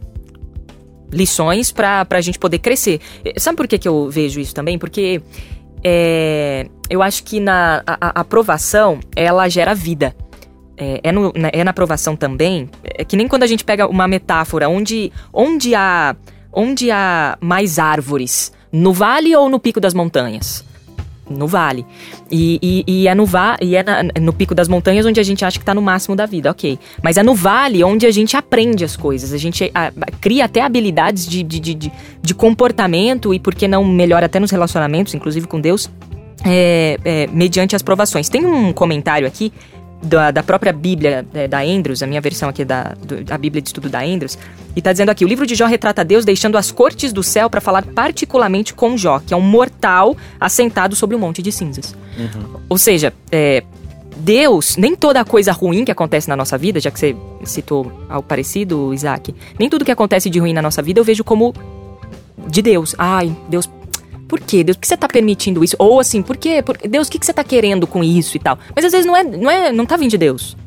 Lições 1.14 1.72
pra, 1.72 2.04
pra 2.06 2.20
gente 2.22 2.40
poder 2.40 2.60
crescer. 2.60 3.00
Sabe 3.38 3.56
por 3.56 3.68
que, 3.68 3.78
que 3.78 3.88
eu 3.88 4.10
vejo 4.10 4.40
isso 4.40 4.54
também? 4.54 4.78
Porque 4.78 5.22
é, 5.84 6.68
eu 6.90 7.02
acho 7.02 7.24
que 7.24 7.40
na 7.40 7.84
a, 7.86 7.98
a 8.08 8.22
aprovação, 8.22 9.00
ela 9.16 9.48
gera 9.50 9.76
vida. 9.76 10.16
É, 10.76 11.02
é, 11.04 11.12
no, 11.12 11.32
é, 11.36 11.64
na 11.64 11.70
aprovação 11.70 12.16
também, 12.16 12.70
é 12.84 13.06
que 13.06 13.16
nem 13.16 13.28
quando 13.28 13.44
a 13.44 13.48
gente 13.48 13.64
pega 13.64 13.88
uma 13.88 14.08
metáfora 14.08 14.68
onde, 14.68 15.12
onde, 15.32 15.76
há, 15.76 16.16
onde 16.52 16.90
há 16.90 17.38
mais 17.40 17.78
árvores, 17.78 18.52
no 18.72 18.92
vale 18.92 19.36
ou 19.36 19.50
no 19.50 19.60
pico 19.60 19.80
das 19.80 19.94
montanhas? 19.94 20.66
No 21.30 21.48
vale. 21.48 21.86
E, 22.30 22.60
e, 22.62 22.84
e 22.86 23.08
é, 23.08 23.16
no, 23.16 23.26
va 23.26 23.56
e 23.62 23.76
é 23.76 23.84
na, 23.84 24.04
no 24.22 24.34
pico 24.34 24.54
das 24.54 24.68
montanhas 24.68 25.06
onde 25.06 25.20
a 25.20 25.24
gente 25.24 25.46
acha 25.46 25.58
que 25.58 25.64
está 25.64 25.74
no 25.74 25.82
máximo 25.82 26.16
da 26.16 26.26
vida, 26.26 26.52
ok. 26.52 26.78
Mas 27.02 27.18
é 27.18 27.24
no 27.24 27.34
vale 27.34 27.84
onde 27.84 28.06
a 28.06 28.12
gente 28.12 28.36
aprende 28.36 28.84
as 28.84 28.98
coisas, 28.98 29.34
a 29.34 29.38
gente 29.38 29.72
a, 29.74 29.92
cria 30.20 30.46
até 30.46 30.62
habilidades 30.62 31.26
de, 31.26 31.42
de, 31.42 31.60
de, 31.60 31.92
de, 32.22 32.34
comportamento 32.36 33.34
e, 33.34 33.40
por 33.40 33.56
que 33.56 33.68
não, 33.68 33.86
melhora 33.86 34.26
até 34.26 34.40
nos 34.40 34.52
relacionamentos, 34.52 35.14
inclusive 35.14 35.48
com 35.48 35.62
Deus, 35.62 35.90
é, 36.46 36.98
é, 37.06 37.28
mediante 37.28 37.76
as 37.76 37.82
provações. 37.82 38.28
Tem 38.28 38.46
um 38.46 38.74
comentário 38.74 39.26
aqui 39.26 39.52
da, 40.04 40.32
da 40.32 40.44
própria 40.44 40.74
Bíblia 40.74 41.26
é, 41.34 41.48
da 41.48 41.62
Andrews, 41.62 42.04
a 42.04 42.08
minha 42.08 42.20
versão 42.20 42.50
aqui 42.50 42.66
da 42.66 42.94
do, 43.02 43.34
a 43.34 43.38
Bíblia 43.38 43.62
de 43.62 43.70
estudo 43.70 43.90
da 43.90 44.04
Andrews, 44.04 44.38
e 44.76 44.80
está 44.80 44.92
dizendo 44.92 45.10
aqui: 45.10 45.24
o 45.24 45.28
livro 45.28 45.48
de 45.48 45.56
Jó 45.56 45.66
retrata 45.66 46.04
Deus 46.04 46.26
deixando 46.26 46.58
as 46.58 46.72
cortes 46.72 47.14
do 47.14 47.24
céu 47.24 47.50
para 47.50 47.62
falar 47.62 47.84
particularmente 47.84 48.74
com 48.74 48.98
Jó, 48.98 49.20
que 49.20 49.34
é 49.34 49.38
um 49.38 49.42
mortal 49.42 50.16
assentado 50.40 50.96
sobre 50.96 51.16
um 51.16 51.20
monte 51.20 51.42
de 51.42 51.52
cinzas. 51.52 51.96
Uhum. 52.18 52.60
Ou 52.70 52.78
seja, 52.78 53.14
é, 53.32 53.64
Deus, 54.18 54.78
nem 54.78 54.96
toda 54.96 55.24
coisa 55.24 55.52
ruim 55.52 55.86
que 55.86 55.92
acontece 55.92 56.28
na 56.28 56.36
nossa 56.36 56.58
vida, 56.58 56.80
já 56.80 56.92
que 56.92 57.00
você 57.00 57.16
citou 57.46 57.92
algo 58.10 58.28
parecido, 58.28 58.94
Isaac, 58.94 59.34
nem 59.58 59.70
tudo 59.70 59.86
que 59.86 59.92
acontece 59.92 60.30
de 60.30 60.40
ruim 60.40 60.54
na 60.54 60.62
nossa 60.62 60.82
vida 60.82 61.00
eu 61.00 61.04
vejo 61.04 61.24
como 61.24 61.54
de 62.48 62.62
Deus. 62.62 62.94
Ai, 62.98 63.36
Deus 63.50 63.70
por 64.34 64.40
quê? 64.40 64.64
Deus, 64.64 64.76
por 64.76 64.82
que 64.82 64.88
você 64.88 64.98
tá 64.98 65.08
permitindo 65.08 65.64
isso? 65.64 65.76
Ou 65.78 66.00
assim, 66.00 66.24
por 66.24 66.36
quê? 66.36 66.64
Por... 66.64 66.76
Deus, 66.76 67.08
o 67.08 67.12
que, 67.12 67.20
que 67.20 67.26
você 67.26 67.32
tá 67.32 67.44
querendo 67.44 67.86
com 67.86 68.04
isso 68.04 68.36
e 68.36 68.40
tal? 68.40 68.58
Mas 68.76 68.84
às 68.84 68.92
vezes 68.92 69.06
não 69.06 69.16
é, 69.16 69.24
não 69.24 69.52
é, 69.52 69.72
não 69.72 69.86
tá 69.86 69.96
vindo 69.96 70.10
de 70.10 70.18
Deus. 70.18 70.58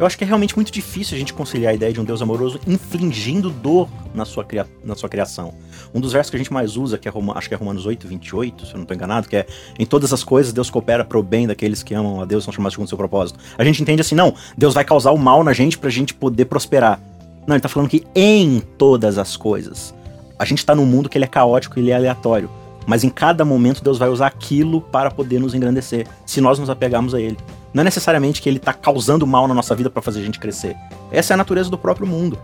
Eu 0.00 0.06
acho 0.06 0.16
que 0.16 0.24
é 0.24 0.26
realmente 0.26 0.56
muito 0.56 0.72
difícil 0.72 1.14
a 1.14 1.18
gente 1.18 1.34
conciliar 1.34 1.72
a 1.72 1.74
ideia 1.74 1.92
de 1.92 2.00
um 2.00 2.04
Deus 2.04 2.22
amoroso 2.22 2.58
infligindo 2.66 3.50
dor 3.50 3.86
na 4.14 4.24
sua, 4.24 4.44
cria... 4.44 4.66
na 4.82 4.94
sua 4.94 5.10
criação. 5.10 5.52
Um 5.94 6.00
dos 6.00 6.14
versos 6.14 6.30
que 6.30 6.36
a 6.36 6.38
gente 6.38 6.50
mais 6.50 6.78
usa, 6.78 6.96
que 6.96 7.06
é 7.06 7.10
Roma... 7.10 7.36
acho 7.36 7.50
que 7.50 7.54
é 7.54 7.58
Romanos 7.58 7.84
8, 7.84 8.08
28, 8.08 8.64
se 8.64 8.72
eu 8.72 8.76
não 8.76 8.84
estou 8.84 8.94
enganado, 8.94 9.28
que 9.28 9.36
é 9.36 9.46
em 9.78 9.84
todas 9.84 10.10
as 10.14 10.24
coisas 10.24 10.50
Deus 10.50 10.70
coopera 10.70 11.04
para 11.04 11.18
o 11.18 11.22
bem 11.22 11.46
daqueles 11.46 11.82
que 11.82 11.92
amam 11.92 12.22
a 12.22 12.24
Deus, 12.24 12.44
são 12.44 12.52
chamados 12.52 12.72
segundo 12.72 12.86
o 12.86 12.88
seu 12.88 12.96
propósito. 12.96 13.38
A 13.58 13.62
gente 13.62 13.82
entende 13.82 14.00
assim, 14.00 14.14
não, 14.14 14.34
Deus 14.56 14.72
vai 14.72 14.86
causar 14.86 15.10
o 15.10 15.18
mal 15.18 15.44
na 15.44 15.52
gente 15.52 15.76
pra 15.76 15.90
gente 15.90 16.14
poder 16.14 16.46
prosperar. 16.46 16.98
Não, 17.46 17.54
ele 17.54 17.60
tá 17.60 17.68
falando 17.68 17.90
que 17.90 18.06
em 18.14 18.60
todas 18.78 19.18
as 19.18 19.36
coisas. 19.36 19.94
A 20.38 20.46
gente 20.46 20.64
tá 20.64 20.74
num 20.74 20.86
mundo 20.86 21.10
que 21.10 21.18
ele 21.18 21.26
é 21.26 21.28
caótico, 21.28 21.78
ele 21.78 21.90
é 21.90 21.94
aleatório. 21.94 22.48
Mas 22.86 23.04
em 23.04 23.08
cada 23.10 23.44
momento 23.44 23.82
Deus 23.82 23.98
vai 23.98 24.08
usar 24.08 24.26
aquilo 24.26 24.80
para 24.80 25.10
poder 25.10 25.38
nos 25.38 25.54
engrandecer, 25.54 26.06
se 26.26 26.40
nós 26.40 26.58
nos 26.58 26.70
apegarmos 26.70 27.14
a 27.14 27.20
Ele. 27.20 27.36
Não 27.72 27.80
é 27.80 27.84
necessariamente 27.84 28.42
que 28.42 28.48
Ele 28.48 28.58
está 28.58 28.72
causando 28.72 29.26
mal 29.26 29.48
na 29.48 29.54
nossa 29.54 29.74
vida 29.74 29.88
para 29.88 30.02
fazer 30.02 30.20
a 30.20 30.24
gente 30.24 30.38
crescer. 30.38 30.76
Essa 31.10 31.32
é 31.32 31.34
a 31.34 31.38
natureza 31.38 31.70
do 31.70 31.78
próprio 31.78 32.06
mundo. 32.06 32.38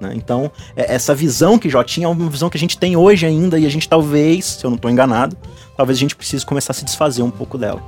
Né? 0.00 0.12
Então, 0.16 0.50
é, 0.76 0.94
essa 0.94 1.14
visão 1.14 1.58
que 1.58 1.70
Jó 1.70 1.82
tinha 1.84 2.06
é 2.06 2.08
uma 2.08 2.28
visão 2.28 2.50
que 2.50 2.56
a 2.56 2.60
gente 2.60 2.76
tem 2.76 2.96
hoje 2.96 3.24
ainda, 3.24 3.58
e 3.58 3.64
a 3.64 3.70
gente 3.70 3.88
talvez, 3.88 4.44
se 4.46 4.64
eu 4.64 4.70
não 4.70 4.76
estou 4.76 4.90
enganado, 4.90 5.36
talvez 5.76 5.96
a 5.96 6.00
gente 6.00 6.16
precise 6.16 6.44
começar 6.44 6.72
a 6.72 6.74
se 6.74 6.84
desfazer 6.84 7.22
um 7.22 7.30
pouco 7.30 7.56
dela. 7.56 7.80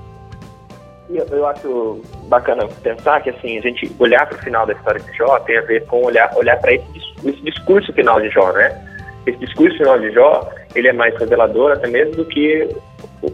Eu, 1.11 1.27
eu 1.27 1.47
acho 1.47 2.01
bacana 2.29 2.67
pensar 2.83 3.21
que 3.21 3.31
assim 3.31 3.59
a 3.59 3.61
gente 3.61 3.91
olhar 3.99 4.27
para 4.27 4.39
o 4.39 4.43
final 4.43 4.67
da 4.67 4.73
história 4.73 5.01
de 5.01 5.17
Jó 5.17 5.39
tem 5.41 5.59
a 5.59 5.61
ver 5.61 5.85
com 5.87 6.03
olhar 6.03 6.33
olhar 6.35 6.59
para 6.59 6.73
esse, 6.73 6.85
esse 7.25 7.43
discurso 7.43 7.93
final 7.93 8.21
de 8.21 8.31
Jó, 8.31 8.53
né? 8.53 8.94
Esse 9.27 9.39
discurso 9.39 9.77
final 9.79 9.99
de 9.99 10.11
Jó 10.13 10.51
ele 10.75 10.89
é 10.89 10.93
mais 10.93 11.17
revelador 11.19 11.73
até 11.73 11.89
mesmo 11.89 12.17
do 12.17 12.25
que 12.25 12.69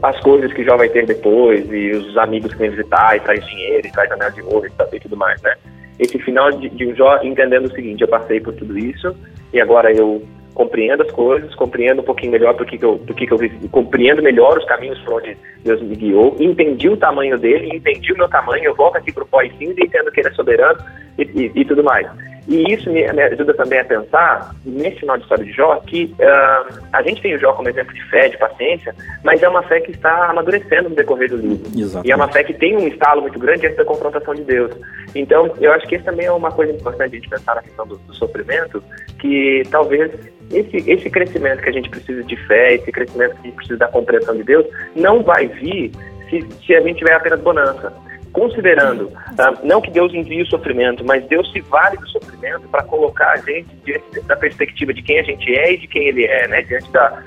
as 0.03 0.21
coisas 0.21 0.53
que 0.53 0.65
Jó 0.65 0.77
vai 0.77 0.89
ter 0.89 1.07
depois 1.07 1.67
e 1.71 1.91
os 1.91 2.17
amigos 2.17 2.53
que 2.53 2.59
vem 2.59 2.71
visitar 2.71 3.17
e 3.17 3.21
traz 3.21 3.45
dinheiro 3.47 3.87
e 3.87 3.93
traz 3.93 4.11
anel 4.13 4.31
de 4.31 4.43
ouro 4.43 4.69
e 4.93 5.01
tudo 5.01 5.17
mais, 5.17 5.41
né? 5.43 5.55
Esse 5.99 6.19
final 6.19 6.51
de, 6.53 6.69
de 6.71 6.95
Jó 6.95 7.19
entendendo 7.23 7.67
o 7.67 7.75
seguinte, 7.75 8.03
eu 8.03 8.09
passei 8.09 8.41
por 8.41 8.55
tudo 8.55 8.79
isso 8.79 9.15
e 9.53 9.61
agora 9.61 9.93
eu 9.93 10.23
compreendo 10.55 11.03
as 11.03 11.11
coisas, 11.13 11.55
compreendo 11.55 12.03
um 12.03 12.05
pouquinho 12.05 12.33
melhor 12.33 12.55
do 12.55 12.65
que, 12.65 12.77
que 12.77 12.85
eu, 12.85 12.97
do 12.99 13.15
que, 13.15 13.27
que 13.27 13.33
eu 13.33 13.39
vivi, 13.39 13.69
compreendo 13.69 14.23
melhor 14.23 14.59
os 14.59 14.65
caminhos 14.65 14.99
por 15.01 15.15
onde 15.15 15.37
Deus 15.65 15.81
me 15.83 15.95
guiou, 15.97 16.37
entendi 16.39 16.89
o 16.89 16.97
tamanho 16.97 17.39
dele, 17.39 17.75
entendi 17.75 18.13
o 18.13 18.17
meu 18.17 18.29
tamanho, 18.29 18.65
eu 18.65 18.75
volto 18.75 18.97
aqui 18.97 19.13
para 19.13 19.23
o 19.23 19.27
pó 19.27 19.43
e 19.43 19.51
cinza 19.57 19.81
entendo 19.81 20.11
que 20.11 20.21
ele 20.21 20.29
é 20.29 20.33
soberano 20.33 20.79
e, 21.19 21.23
e, 21.23 21.53
e 21.55 21.65
tudo 21.65 21.83
mais. 21.83 22.07
E 22.51 22.75
isso 22.75 22.91
me, 22.91 23.01
me, 23.13 23.23
ajuda 23.23 23.55
também 23.55 23.79
a 23.79 23.85
pensar, 23.85 24.53
nesse 24.67 24.99
final 24.99 25.17
de 25.17 25.23
história 25.23 25.45
de 25.45 25.53
Jó, 25.53 25.77
que 25.87 26.13
uh, 26.19 26.81
a 26.93 27.01
gente 27.01 27.23
tem 27.23 27.37
o 27.37 27.39
Jó 27.39 27.53
como 27.53 27.69
exemplo 27.69 27.95
de 27.95 28.03
fé, 28.11 28.29
de 28.29 28.37
paciência, 28.39 28.93
mas 29.23 29.41
é 29.41 29.49
uma 29.49 29.63
fé 29.63 29.79
que 29.79 29.93
está 29.93 30.31
amadurecendo 30.31 30.89
no 30.89 30.97
decorrer 30.97 31.31
do 31.31 31.37
livro. 31.37 31.65
Exatamente. 31.69 32.09
E 32.09 32.11
é 32.11 32.17
uma 32.17 32.27
fé 32.27 32.43
que 32.43 32.53
tem 32.53 32.77
um 32.77 32.89
estalo 32.89 33.23
muito 33.23 33.39
grande 33.39 33.67
antes 33.67 33.79
da 33.79 33.85
confrontação 33.85 34.35
de 34.35 34.43
Deus. 34.43 34.73
Então, 35.15 35.55
eu 35.61 35.73
acho 35.73 35.87
que 35.87 35.95
isso 35.95 36.05
também 36.05 36.27
é 36.27 36.33
uma 36.33 36.51
coisa 36.51 36.73
importante 36.73 37.15
a 37.15 37.19
gente 37.21 37.29
pensar 37.29 37.55
na 37.55 37.63
questão 37.63 37.87
do, 37.87 37.97
do 37.99 38.15
sofrimento, 38.15 38.83
que 39.21 39.63
talvez 39.71 40.11
esse, 40.51 40.91
esse 40.91 41.09
crescimento 41.09 41.63
que 41.63 41.69
a 41.69 41.73
gente 41.73 41.89
precisa 41.89 42.25
de 42.25 42.37
fé, 42.49 42.75
esse 42.75 42.91
crescimento 42.91 43.37
que 43.37 43.43
a 43.43 43.45
gente 43.45 43.55
precisa 43.55 43.79
da 43.79 43.87
compreensão 43.87 44.35
de 44.37 44.43
Deus, 44.43 44.67
não 44.97 45.23
vai 45.23 45.47
vir 45.47 45.93
se, 46.29 46.45
se 46.67 46.75
a 46.75 46.81
gente 46.81 46.99
tiver 46.99 47.15
apenas 47.15 47.39
bonança 47.39 47.93
considerando, 48.33 49.11
tá? 49.37 49.55
não 49.63 49.81
que 49.81 49.91
Deus 49.91 50.13
envie 50.15 50.43
o 50.43 50.47
sofrimento, 50.47 51.05
mas 51.05 51.25
Deus 51.27 51.51
se 51.53 51.61
vale 51.61 51.97
do 51.97 52.09
sofrimento 52.09 52.69
para 52.69 52.83
colocar 52.85 53.33
a 53.33 53.37
gente 53.39 53.69
diante 53.85 54.21
da 54.23 54.37
perspectiva 54.37 54.95
de 54.95 55.03
quem 55.03 55.19
a 55.19 55.23
gente 55.23 55.55
é 55.55 55.73
e 55.73 55.79
de 55.79 55.87
quem 55.87 56.09
ele 56.09 56.25
é, 56.25 56.47
né? 56.49 56.63
Diante 56.63 56.91
da 56.93 57.23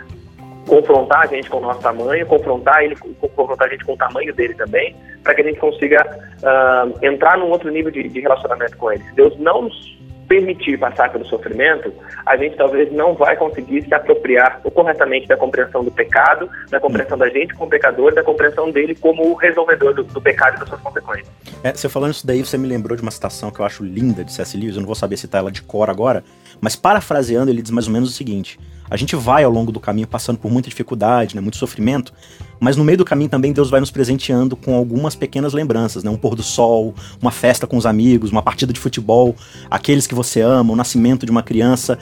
confrontar 0.67 1.21
a 1.23 1.27
gente 1.27 1.49
com 1.49 1.57
o 1.57 1.61
nosso 1.61 1.81
tamanho, 1.81 2.25
confrontar 2.25 2.83
ele, 2.83 2.95
confrontar 2.95 3.67
a 3.67 3.71
gente 3.71 3.85
com 3.85 3.93
o 3.93 3.97
tamanho 3.97 4.33
dele 4.33 4.53
também, 4.53 4.95
para 5.23 5.35
que 5.35 5.41
a 5.41 5.43
gente 5.43 5.59
consiga 5.59 6.01
uh, 6.41 7.05
entrar 7.05 7.37
num 7.37 7.49
outro 7.49 7.69
nível 7.69 7.91
de, 7.91 8.07
de 8.07 8.19
relacionamento 8.21 8.77
com 8.77 8.91
ele. 8.91 9.03
Deus 9.13 9.37
não 9.39 9.63
nos 9.63 9.97
permitir 10.27 10.77
passar 10.77 11.11
pelo 11.11 11.25
sofrimento, 11.25 11.93
a 12.25 12.35
gente 12.37 12.55
talvez 12.55 12.91
não 12.91 13.13
vai 13.13 13.35
conseguir 13.35 13.83
se 13.83 13.93
apropriar 13.93 14.61
corretamente 14.73 15.27
da 15.27 15.37
compreensão 15.37 15.83
do 15.83 15.91
pecado, 15.91 16.49
da 16.69 16.79
compreensão 16.79 17.17
da 17.17 17.29
gente 17.29 17.53
como 17.53 17.69
pecador, 17.69 18.13
da 18.13 18.23
compreensão 18.23 18.71
dele 18.71 18.95
como 18.95 19.31
o 19.31 19.33
resolvedor 19.35 19.93
do, 19.93 20.03
do 20.03 20.21
pecado 20.21 20.55
e 20.55 20.59
das 20.59 20.69
suas 20.69 20.81
consequências. 20.81 21.31
É, 21.63 21.71
você 21.71 21.87
falando 21.87 22.13
isso 22.13 22.25
daí, 22.25 22.43
você 22.43 22.57
me 22.57 22.67
lembrou 22.67 22.95
de 22.95 23.01
uma 23.01 23.11
citação 23.11 23.51
que 23.51 23.59
eu 23.59 23.65
acho 23.65 23.83
linda 23.83 24.23
de 24.23 24.33
C.S. 24.33 24.57
Lewis, 24.57 24.75
eu 24.75 24.81
não 24.81 24.87
vou 24.87 24.95
saber 24.95 25.17
citar 25.17 25.39
ela 25.39 25.51
de 25.51 25.61
cor 25.61 25.89
agora, 25.89 26.23
mas 26.63 26.77
parafraseando, 26.77 27.51
ele 27.51 27.61
diz 27.61 27.71
mais 27.71 27.87
ou 27.87 27.93
menos 27.93 28.09
o 28.09 28.13
seguinte: 28.13 28.57
a 28.89 28.95
gente 28.95 29.17
vai 29.17 29.43
ao 29.43 29.51
longo 29.51 29.69
do 29.69 29.81
caminho 29.81 30.07
passando 30.07 30.37
por 30.37 30.49
muita 30.49 30.69
dificuldade, 30.69 31.35
né, 31.35 31.41
muito 31.41 31.57
sofrimento, 31.57 32.13
mas 32.57 32.77
no 32.77 32.85
meio 32.85 32.97
do 32.97 33.03
caminho 33.03 33.29
também 33.29 33.51
Deus 33.51 33.69
vai 33.69 33.81
nos 33.81 33.91
presenteando 33.91 34.55
com 34.55 34.73
algumas 34.73 35.13
pequenas 35.13 35.51
lembranças, 35.51 36.05
né? 36.05 36.09
Um 36.09 36.15
pôr 36.15 36.35
do 36.35 36.41
sol, 36.41 36.95
uma 37.21 37.31
festa 37.31 37.67
com 37.67 37.75
os 37.75 37.85
amigos, 37.85 38.31
uma 38.31 38.41
partida 38.41 38.71
de 38.71 38.79
futebol, 38.79 39.35
aqueles 39.69 40.07
que 40.07 40.15
você 40.15 40.39
ama, 40.39 40.71
o 40.71 40.75
nascimento 40.77 41.25
de 41.25 41.33
uma 41.33 41.43
criança. 41.43 41.99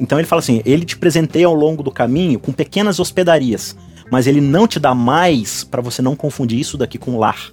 Então 0.00 0.18
ele 0.18 0.26
fala 0.26 0.40
assim: 0.40 0.60
ele 0.64 0.84
te 0.84 0.98
presenteia 0.98 1.46
ao 1.46 1.54
longo 1.54 1.80
do 1.80 1.92
caminho 1.92 2.40
com 2.40 2.50
pequenas 2.50 2.98
hospedarias, 2.98 3.76
mas 4.10 4.26
ele 4.26 4.40
não 4.40 4.66
te 4.66 4.80
dá 4.80 4.92
mais 4.92 5.62
para 5.62 5.80
você 5.80 6.02
não 6.02 6.16
confundir 6.16 6.58
isso 6.58 6.76
daqui 6.76 6.98
com 6.98 7.16
lar. 7.16 7.52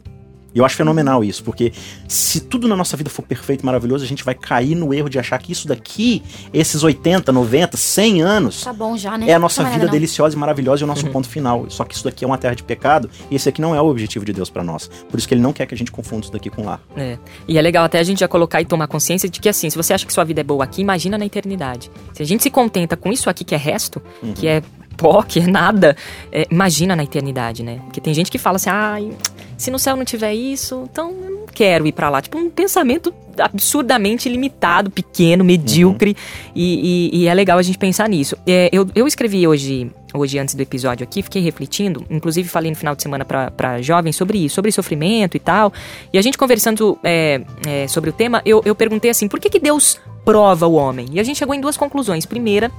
E 0.57 0.59
eu 0.59 0.65
acho 0.65 0.75
fenomenal 0.75 1.23
isso, 1.23 1.43
porque 1.43 1.71
se 2.07 2.39
tudo 2.41 2.67
na 2.67 2.75
nossa 2.75 2.97
vida 2.97 3.11
for 3.11 3.21
perfeito, 3.21 3.63
maravilhoso, 3.63 4.03
a 4.03 4.07
gente 4.07 4.23
vai 4.23 4.33
cair 4.33 4.73
no 4.73 4.91
erro 4.91 5.07
de 5.07 5.19
achar 5.19 5.37
que 5.37 5.51
isso 5.51 5.67
daqui, 5.67 6.23
esses 6.51 6.81
80, 6.81 7.31
90, 7.31 7.77
100 7.77 8.21
anos, 8.23 8.63
Tá 8.63 8.73
bom 8.73 8.97
já, 8.97 9.15
né? 9.19 9.29
é 9.29 9.35
a 9.35 9.39
nossa 9.39 9.63
vida 9.63 9.85
não. 9.85 9.91
deliciosa 9.91 10.35
e 10.35 10.39
maravilhosa 10.39 10.81
e 10.81 10.85
o 10.85 10.87
nosso 10.87 11.05
ponto 11.11 11.29
final. 11.29 11.69
Só 11.69 11.83
que 11.83 11.93
isso 11.93 12.03
daqui 12.03 12.25
é 12.25 12.27
uma 12.27 12.39
terra 12.39 12.55
de 12.55 12.63
pecado 12.63 13.07
e 13.29 13.35
esse 13.35 13.47
aqui 13.47 13.61
não 13.61 13.75
é 13.75 13.79
o 13.79 13.85
objetivo 13.85 14.25
de 14.25 14.33
Deus 14.33 14.49
pra 14.49 14.63
nós. 14.63 14.89
Por 15.07 15.19
isso 15.19 15.27
que 15.27 15.35
ele 15.35 15.41
não 15.41 15.53
quer 15.53 15.67
que 15.67 15.75
a 15.75 15.77
gente 15.77 15.91
confunda 15.91 16.23
isso 16.23 16.31
daqui 16.33 16.49
com 16.49 16.63
lá. 16.65 16.79
É. 16.95 17.19
E 17.47 17.55
é 17.55 17.61
legal 17.61 17.85
até 17.85 17.99
a 17.99 18.03
gente 18.03 18.21
já 18.21 18.27
colocar 18.27 18.59
e 18.59 18.65
tomar 18.65 18.87
consciência 18.87 19.29
de 19.29 19.39
que, 19.39 19.47
assim, 19.47 19.69
se 19.69 19.77
você 19.77 19.93
acha 19.93 20.07
que 20.07 20.11
sua 20.13 20.23
vida 20.23 20.41
é 20.41 20.43
boa 20.43 20.63
aqui, 20.63 20.81
imagina 20.81 21.19
na 21.19 21.25
eternidade. 21.27 21.91
Se 22.13 22.23
a 22.23 22.25
gente 22.25 22.41
se 22.41 22.49
contenta 22.49 22.97
com 22.97 23.11
isso 23.11 23.29
aqui 23.29 23.43
que 23.43 23.53
é 23.53 23.59
resto, 23.59 24.01
que 24.33 24.47
é 24.47 24.63
pó, 24.97 25.21
que 25.21 25.39
é 25.39 25.45
nada, 25.45 25.95
é, 26.31 26.47
imagina 26.49 26.95
na 26.95 27.03
eternidade, 27.03 27.61
né? 27.61 27.79
Porque 27.85 28.01
tem 28.01 28.11
gente 28.15 28.31
que 28.31 28.39
fala 28.39 28.55
assim, 28.55 28.71
ai, 28.71 29.11
se 29.57 29.71
no 29.71 29.79
céu 29.79 29.95
não 29.95 30.05
tiver 30.05 30.33
isso, 30.33 30.87
então 30.91 31.09
eu 31.23 31.31
não 31.31 31.45
quero 31.51 31.87
ir 31.87 31.91
pra 31.91 32.09
lá. 32.09 32.21
Tipo, 32.21 32.37
um 32.37 32.49
pensamento 32.49 33.11
absurdamente 33.39 34.29
limitado, 34.29 34.89
pequeno, 34.91 35.43
medíocre. 35.43 36.15
E, 36.55 37.09
e- 37.13 37.21
e 37.23 37.27
é 37.27 37.33
legal 37.33 37.57
a 37.57 37.61
gente 37.63 37.77
pensar 37.77 38.07
nisso. 38.07 38.37
É, 38.45 38.69
eu, 38.71 38.87
eu 38.95 39.07
escrevi 39.07 39.47
hoje, 39.47 39.91
hoje, 40.13 40.37
antes 40.39 40.53
do 40.55 40.61
episódio 40.61 41.03
aqui, 41.03 41.21
fiquei 41.23 41.41
refletindo, 41.41 42.05
inclusive 42.09 42.47
falei 42.47 42.69
no 42.71 42.77
final 42.77 42.95
de 42.95 43.01
semana 43.03 43.25
pra, 43.25 43.49
pra 43.51 43.81
jovens 43.81 44.15
sobre 44.15 44.37
isso, 44.37 44.55
sobre 44.55 44.71
sofrimento 44.71 45.35
e 45.35 45.39
tal. 45.39 45.73
E 46.13 46.17
a 46.17 46.21
gente 46.21 46.37
conversando 46.37 46.97
é, 47.03 47.41
é, 47.65 47.87
sobre 47.87 48.09
o 48.09 48.13
tema, 48.13 48.41
eu, 48.45 48.61
eu 48.65 48.75
perguntei 48.75 49.09
assim, 49.11 49.27
por 49.27 49.39
que, 49.39 49.49
que 49.49 49.59
Deus 49.59 49.99
prova 50.23 50.67
o 50.67 50.73
homem? 50.73 51.07
E 51.11 51.19
a 51.19 51.23
gente 51.23 51.37
chegou 51.37 51.55
em 51.55 51.61
duas 51.61 51.77
conclusões. 51.77 52.25
Primeira, 52.25 52.71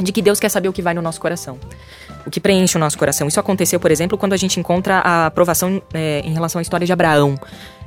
de 0.00 0.12
que 0.12 0.20
Deus 0.22 0.38
quer 0.38 0.48
saber 0.48 0.68
o 0.68 0.72
que 0.72 0.82
vai 0.82 0.92
no 0.94 1.00
nosso 1.02 1.20
coração. 1.20 1.58
O 2.26 2.30
que 2.30 2.40
preenche 2.40 2.76
o 2.76 2.80
nosso 2.80 2.98
coração. 2.98 3.26
Isso 3.26 3.40
aconteceu, 3.40 3.80
por 3.80 3.90
exemplo, 3.90 4.18
quando 4.18 4.32
a 4.32 4.36
gente 4.36 4.60
encontra 4.60 4.96
a 4.98 5.26
aprovação 5.26 5.80
é, 5.94 6.20
em 6.24 6.32
relação 6.32 6.58
à 6.58 6.62
história 6.62 6.86
de 6.86 6.92
Abraão. 6.92 7.38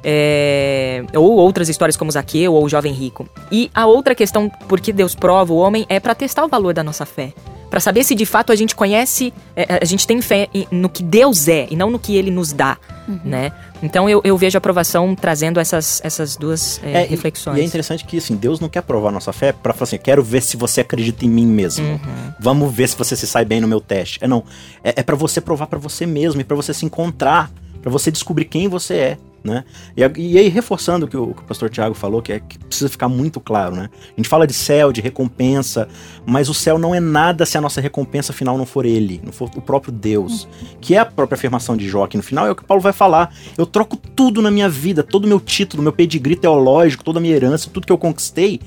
É, 0.03 1.03
ou 1.15 1.33
outras 1.35 1.69
histórias 1.69 1.95
como 1.95 2.09
Zaqueu 2.09 2.53
ou 2.53 2.65
o 2.65 2.69
jovem 2.69 2.91
rico. 2.91 3.27
E 3.51 3.69
a 3.73 3.85
outra 3.85 4.15
questão, 4.15 4.49
por 4.67 4.81
que 4.81 4.91
Deus 4.91 5.13
prova 5.13 5.53
o 5.53 5.57
homem, 5.57 5.85
é 5.87 5.99
para 5.99 6.15
testar 6.15 6.43
o 6.43 6.47
valor 6.47 6.73
da 6.73 6.83
nossa 6.83 7.05
fé. 7.05 7.33
Para 7.71 7.79
saber 7.79 8.03
se 8.03 8.13
de 8.13 8.25
fato 8.25 8.51
a 8.51 8.55
gente 8.55 8.75
conhece, 8.75 9.33
é, 9.55 9.79
a 9.81 9.85
gente 9.85 10.05
tem 10.05 10.21
fé 10.21 10.47
no 10.69 10.89
que 10.89 11.01
Deus 11.01 11.47
é 11.47 11.67
e 11.71 11.75
não 11.75 11.89
no 11.89 11.97
que 11.97 12.15
ele 12.17 12.29
nos 12.29 12.51
dá, 12.51 12.77
né? 13.25 13.51
Então 13.81 14.07
eu, 14.09 14.21
eu 14.23 14.37
vejo 14.37 14.57
a 14.57 14.59
aprovação 14.59 15.15
trazendo 15.15 15.57
essas, 15.59 16.01
essas 16.03 16.35
duas 16.35 16.79
é, 16.83 17.01
É, 17.01 17.05
e- 17.05 17.07
reflexões. 17.09 17.57
E 17.57 17.61
é 17.61 17.63
interessante 17.63 18.03
que, 18.05 18.17
assim, 18.17 18.35
Deus 18.35 18.59
não 18.59 18.67
quer 18.69 18.81
provar 18.81 19.07
a 19.09 19.11
nossa 19.13 19.31
fé 19.33 19.53
pra 19.53 19.73
falar 19.73 19.83
assim, 19.85 19.97
quero 19.97 20.21
ver 20.21 20.41
se 20.43 20.57
você 20.57 20.81
acredita 20.81 21.25
em 21.25 21.29
mim 21.29 21.45
mesmo. 21.47 21.87
Uhum. 21.87 21.99
Vamos 22.39 22.73
ver 22.73 22.89
se 22.89 22.95
você 22.97 23.15
se 23.15 23.25
sai 23.25 23.45
bem 23.45 23.61
no 23.61 23.67
meu 23.69 23.79
teste. 23.81 24.19
É 24.21 24.27
não. 24.27 24.43
É, 24.83 24.93
é 24.97 25.03
para 25.03 25.15
você 25.15 25.39
provar 25.41 25.65
pra 25.67 25.79
você 25.79 26.05
mesmo 26.05 26.41
e 26.41 26.43
pra 26.43 26.55
você 26.57 26.73
se 26.73 26.85
encontrar, 26.85 27.49
pra 27.81 27.89
você 27.89 28.11
descobrir 28.11 28.45
quem 28.45 28.67
você 28.67 28.93
é. 28.95 29.17
Né? 29.43 29.63
E, 29.97 30.01
e 30.01 30.37
aí, 30.37 30.49
reforçando 30.49 31.07
o 31.07 31.09
que 31.09 31.17
o, 31.17 31.33
que 31.33 31.41
o 31.41 31.45
pastor 31.45 31.67
Tiago 31.67 31.95
falou, 31.95 32.21
que, 32.21 32.31
é, 32.31 32.39
que 32.39 32.59
precisa 32.59 32.87
ficar 32.87 33.09
muito 33.09 33.39
claro, 33.39 33.75
né? 33.75 33.89
A 34.03 34.15
gente 34.15 34.29
fala 34.29 34.45
de 34.45 34.53
céu, 34.53 34.91
de 34.91 35.01
recompensa, 35.01 35.87
mas 36.25 36.47
o 36.47 36.53
céu 36.53 36.77
não 36.77 36.93
é 36.93 36.99
nada 36.99 37.43
se 37.43 37.57
a 37.57 37.61
nossa 37.61 37.81
recompensa 37.81 38.31
final 38.31 38.55
não 38.55 38.67
for 38.67 38.85
ele, 38.85 39.19
não 39.23 39.31
for 39.31 39.49
o 39.55 39.61
próprio 39.61 39.91
Deus. 39.91 40.47
Que 40.79 40.93
é 40.93 40.99
a 40.99 41.05
própria 41.05 41.35
afirmação 41.35 41.75
de 41.75 41.89
Jó 41.89 42.03
aqui 42.03 42.17
no 42.17 42.23
final, 42.23 42.45
é 42.45 42.51
o 42.51 42.55
que 42.55 42.63
Paulo 42.63 42.83
vai 42.83 42.93
falar. 42.93 43.33
Eu 43.57 43.65
troco 43.65 43.97
tudo 43.97 44.43
na 44.43 44.51
minha 44.51 44.69
vida, 44.69 45.01
todo 45.01 45.25
o 45.25 45.27
meu 45.27 45.39
título, 45.39 45.81
meu 45.81 45.91
pedigree 45.91 46.35
teológico, 46.35 47.03
toda 47.03 47.17
a 47.17 47.21
minha 47.21 47.35
herança, 47.35 47.69
tudo 47.73 47.87
que 47.87 47.93
eu 47.93 47.97
conquistei, 47.97 48.59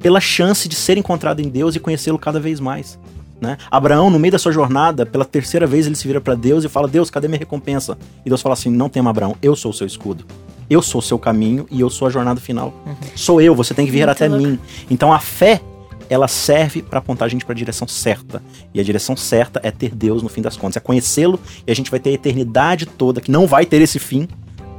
pela 0.00 0.20
chance 0.20 0.68
de 0.68 0.74
ser 0.74 0.96
encontrado 0.96 1.40
em 1.40 1.48
Deus 1.48 1.76
e 1.76 1.80
conhecê-lo 1.80 2.18
cada 2.18 2.40
vez 2.40 2.60
mais. 2.60 2.98
Né? 3.40 3.56
Abraão, 3.70 4.08
no 4.10 4.18
meio 4.18 4.32
da 4.32 4.38
sua 4.38 4.52
jornada, 4.52 5.04
pela 5.04 5.24
terceira 5.24 5.66
vez 5.66 5.86
ele 5.86 5.96
se 5.96 6.06
vira 6.06 6.20
para 6.20 6.34
Deus 6.34 6.64
e 6.64 6.68
fala: 6.68 6.88
Deus, 6.88 7.10
cadê 7.10 7.28
minha 7.28 7.38
recompensa? 7.38 7.98
E 8.24 8.28
Deus 8.28 8.40
fala 8.40 8.54
assim: 8.54 8.70
Não 8.70 8.88
tema, 8.88 9.10
Abraão, 9.10 9.36
eu 9.42 9.54
sou 9.54 9.70
o 9.70 9.74
seu 9.74 9.86
escudo. 9.86 10.24
Eu 10.70 10.80
sou 10.80 11.00
o 11.00 11.02
seu 11.02 11.18
caminho 11.18 11.66
e 11.70 11.80
eu 11.80 11.90
sou 11.90 12.08
a 12.08 12.10
jornada 12.10 12.40
final. 12.40 12.72
Sou 13.14 13.40
eu, 13.40 13.54
você 13.54 13.74
tem 13.74 13.84
que 13.84 13.92
vir 13.92 14.06
Muito 14.06 14.10
até 14.10 14.28
louco. 14.28 14.46
mim. 14.46 14.58
Então 14.90 15.12
a 15.12 15.18
fé, 15.18 15.60
ela 16.08 16.26
serve 16.26 16.80
para 16.80 17.00
apontar 17.00 17.26
a 17.26 17.28
gente 17.28 17.44
para 17.44 17.52
a 17.52 17.56
direção 17.56 17.86
certa. 17.86 18.42
E 18.72 18.80
a 18.80 18.82
direção 18.82 19.14
certa 19.14 19.60
é 19.62 19.70
ter 19.70 19.94
Deus 19.94 20.22
no 20.22 20.28
fim 20.28 20.40
das 20.40 20.56
contas, 20.56 20.78
é 20.78 20.80
conhecê-lo 20.80 21.38
e 21.66 21.70
a 21.70 21.74
gente 21.74 21.90
vai 21.90 22.00
ter 22.00 22.10
a 22.10 22.12
eternidade 22.14 22.86
toda, 22.86 23.20
que 23.20 23.30
não 23.30 23.46
vai 23.46 23.66
ter 23.66 23.82
esse 23.82 23.98
fim, 23.98 24.26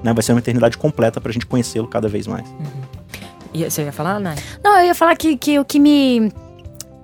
né? 0.04 0.12
Vai 0.12 0.24
ser 0.24 0.34
uma 0.34 0.40
eternidade 0.40 0.76
completa 0.78 1.22
pra 1.22 1.32
gente 1.32 1.46
conhecê-lo 1.46 1.88
cada 1.88 2.08
vez 2.08 2.26
mais. 2.26 2.48
E 3.54 3.64
você 3.64 3.84
ia 3.84 3.92
falar, 3.92 4.20
Nai? 4.20 4.36
Não, 4.64 4.80
eu 4.80 4.88
ia 4.88 4.96
falar 4.96 5.16
que, 5.16 5.38
que 5.38 5.58
o 5.60 5.64
que 5.64 5.80
me. 5.80 6.32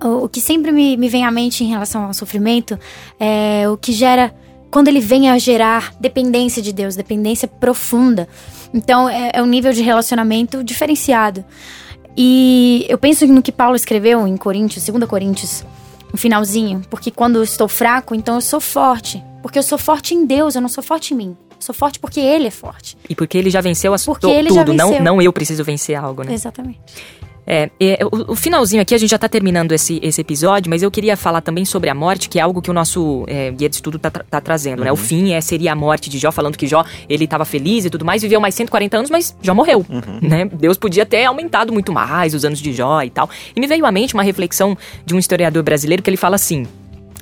O, 0.04 0.28
que 0.28 0.40
sempre 0.40 0.72
me, 0.72 0.96
me 0.96 1.08
vem 1.08 1.24
à 1.24 1.30
mente 1.30 1.64
em 1.64 1.68
relação 1.68 2.04
ao 2.04 2.14
sofrimento 2.14 2.78
é 3.18 3.68
o 3.68 3.76
que 3.76 3.92
gera. 3.92 4.34
Quando 4.70 4.88
ele 4.88 5.00
vem 5.00 5.28
a 5.28 5.38
gerar 5.38 5.94
dependência 6.00 6.62
de 6.62 6.72
Deus, 6.72 6.96
dependência 6.96 7.46
profunda. 7.46 8.26
Então, 8.72 9.08
é, 9.08 9.32
é 9.34 9.42
um 9.42 9.46
nível 9.46 9.72
de 9.72 9.82
relacionamento 9.82 10.64
diferenciado. 10.64 11.44
E 12.16 12.86
eu 12.88 12.98
penso 12.98 13.26
no 13.26 13.42
que 13.42 13.52
Paulo 13.52 13.76
escreveu 13.76 14.26
em 14.26 14.36
Coríntios, 14.36 14.86
2 14.86 15.04
Coríntios, 15.04 15.64
no 16.10 16.18
finalzinho. 16.18 16.82
Porque 16.90 17.10
quando 17.10 17.36
eu 17.36 17.42
estou 17.42 17.68
fraco, 17.68 18.14
então 18.14 18.36
eu 18.36 18.40
sou 18.40 18.60
forte. 18.60 19.22
Porque 19.42 19.58
eu 19.58 19.62
sou 19.62 19.78
forte 19.78 20.14
em 20.14 20.24
Deus, 20.24 20.54
eu 20.54 20.60
não 20.60 20.68
sou 20.68 20.82
forte 20.82 21.14
em 21.14 21.16
mim. 21.16 21.36
Eu 21.50 21.56
sou 21.58 21.74
forte 21.74 21.98
porque 21.98 22.20
Ele 22.20 22.46
é 22.46 22.50
forte. 22.50 22.96
E 23.08 23.14
porque 23.14 23.38
ele 23.38 23.50
já 23.50 23.60
venceu 23.60 23.92
as, 23.94 24.04
Porque 24.04 24.26
tudo, 24.42 24.54
já 24.54 24.64
não, 24.64 25.00
não 25.00 25.22
eu 25.22 25.32
preciso 25.32 25.64
vencer 25.64 25.96
algo, 25.96 26.22
né? 26.22 26.32
Exatamente. 26.32 26.80
É, 27.46 27.70
é, 27.80 27.98
o, 28.04 28.32
o 28.32 28.36
finalzinho 28.36 28.80
aqui, 28.80 28.94
a 28.94 28.98
gente 28.98 29.10
já 29.10 29.18
tá 29.18 29.28
terminando 29.28 29.72
esse, 29.72 29.98
esse 30.02 30.20
episódio, 30.20 30.70
mas 30.70 30.82
eu 30.82 30.90
queria 30.90 31.16
falar 31.16 31.40
também 31.40 31.64
sobre 31.64 31.90
a 31.90 31.94
morte, 31.94 32.28
que 32.28 32.38
é 32.38 32.42
algo 32.42 32.62
que 32.62 32.70
o 32.70 32.74
nosso 32.74 33.24
é, 33.26 33.50
guia 33.50 33.68
de 33.68 33.74
estudo 33.74 33.98
tá, 33.98 34.10
tá 34.10 34.40
trazendo, 34.40 34.84
né? 34.84 34.92
O 34.92 34.96
fim 34.96 35.32
é, 35.32 35.40
seria 35.40 35.72
a 35.72 35.74
morte 35.74 36.08
de 36.08 36.18
Jó, 36.18 36.30
falando 36.30 36.56
que 36.56 36.66
Jó, 36.66 36.84
ele 37.08 37.26
tava 37.26 37.44
feliz 37.44 37.84
e 37.84 37.90
tudo 37.90 38.04
mais, 38.04 38.22
viveu 38.22 38.40
mais 38.40 38.54
140 38.54 38.96
anos, 38.96 39.10
mas 39.10 39.36
Jó 39.42 39.54
morreu, 39.54 39.84
né? 40.22 40.44
Deus 40.52 40.78
podia 40.78 41.04
ter 41.04 41.24
aumentado 41.24 41.72
muito 41.72 41.92
mais 41.92 42.34
os 42.34 42.44
anos 42.44 42.60
de 42.60 42.72
Jó 42.72 43.02
e 43.02 43.10
tal. 43.10 43.28
E 43.54 43.60
me 43.60 43.66
veio 43.66 43.84
à 43.84 43.92
mente 43.92 44.14
uma 44.14 44.22
reflexão 44.22 44.76
de 45.04 45.14
um 45.14 45.18
historiador 45.18 45.62
brasileiro 45.62 46.02
que 46.02 46.10
ele 46.10 46.16
fala 46.16 46.36
assim, 46.36 46.66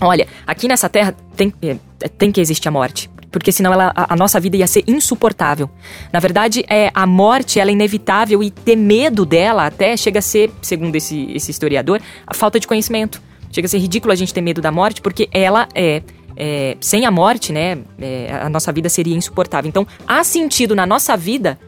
olha, 0.01 0.27
aqui 0.47 0.67
nessa 0.69 0.89
terra 0.89 1.15
tem, 1.37 1.53
é, 1.63 1.77
tem 2.09 2.33
que 2.33 2.41
existir 2.41 2.69
a 2.69 2.71
morte. 2.71 3.11
Porque 3.31 3.53
senão 3.53 3.73
ela, 3.73 3.93
a, 3.95 4.17
nossa 4.17 4.41
vida 4.41 4.57
ia 4.57 4.67
ser 4.67 4.83
insuportável. 4.89 5.71
Na 6.13 6.19
verdade, 6.19 6.65
é, 6.69 6.91
a 6.93 7.07
morte 7.07 7.61
ela 7.61 7.71
é 7.71 7.73
inevitável 7.73 8.43
e 8.43 8.51
ter 8.51 8.75
medo 8.75 9.25
dela 9.25 9.67
até 9.67 9.97
chega 9.97 10.19
a 10.19 10.23
ser, 10.23 10.51
segundo 10.61 10.97
esse, 10.97 11.31
esse 11.33 11.51
historiador, 11.51 12.01
a 12.27 12.35
falta 12.35 12.59
de 12.59 12.67
conhecimento. 12.67 13.23
Chega 13.53 13.67
a 13.67 13.69
ser 13.69 13.79
ridículo 13.79 14.13
a 14.13 14.17
gente 14.17 14.35
ter 14.35 14.41
medo 14.41 14.61
da 14.61 14.73
morte, 14.73 15.01
porque 15.01 15.29
ela 15.33 15.69
é. 15.75 16.03
é, 16.37 16.77
sem 16.81 17.07
a 17.07 17.11
morte, 17.11 17.53
né? 17.53 17.79
é, 18.01 18.41
a 18.43 18.49
nossa 18.49 18.73
vida 18.73 18.89
seria 18.89 19.17
insuportável. 19.17 19.69
Então, 19.69 19.87
há 20.07 20.25
sentido 20.25 20.75
na 20.75 20.85
nossa 20.85 21.17
vida 21.17 21.59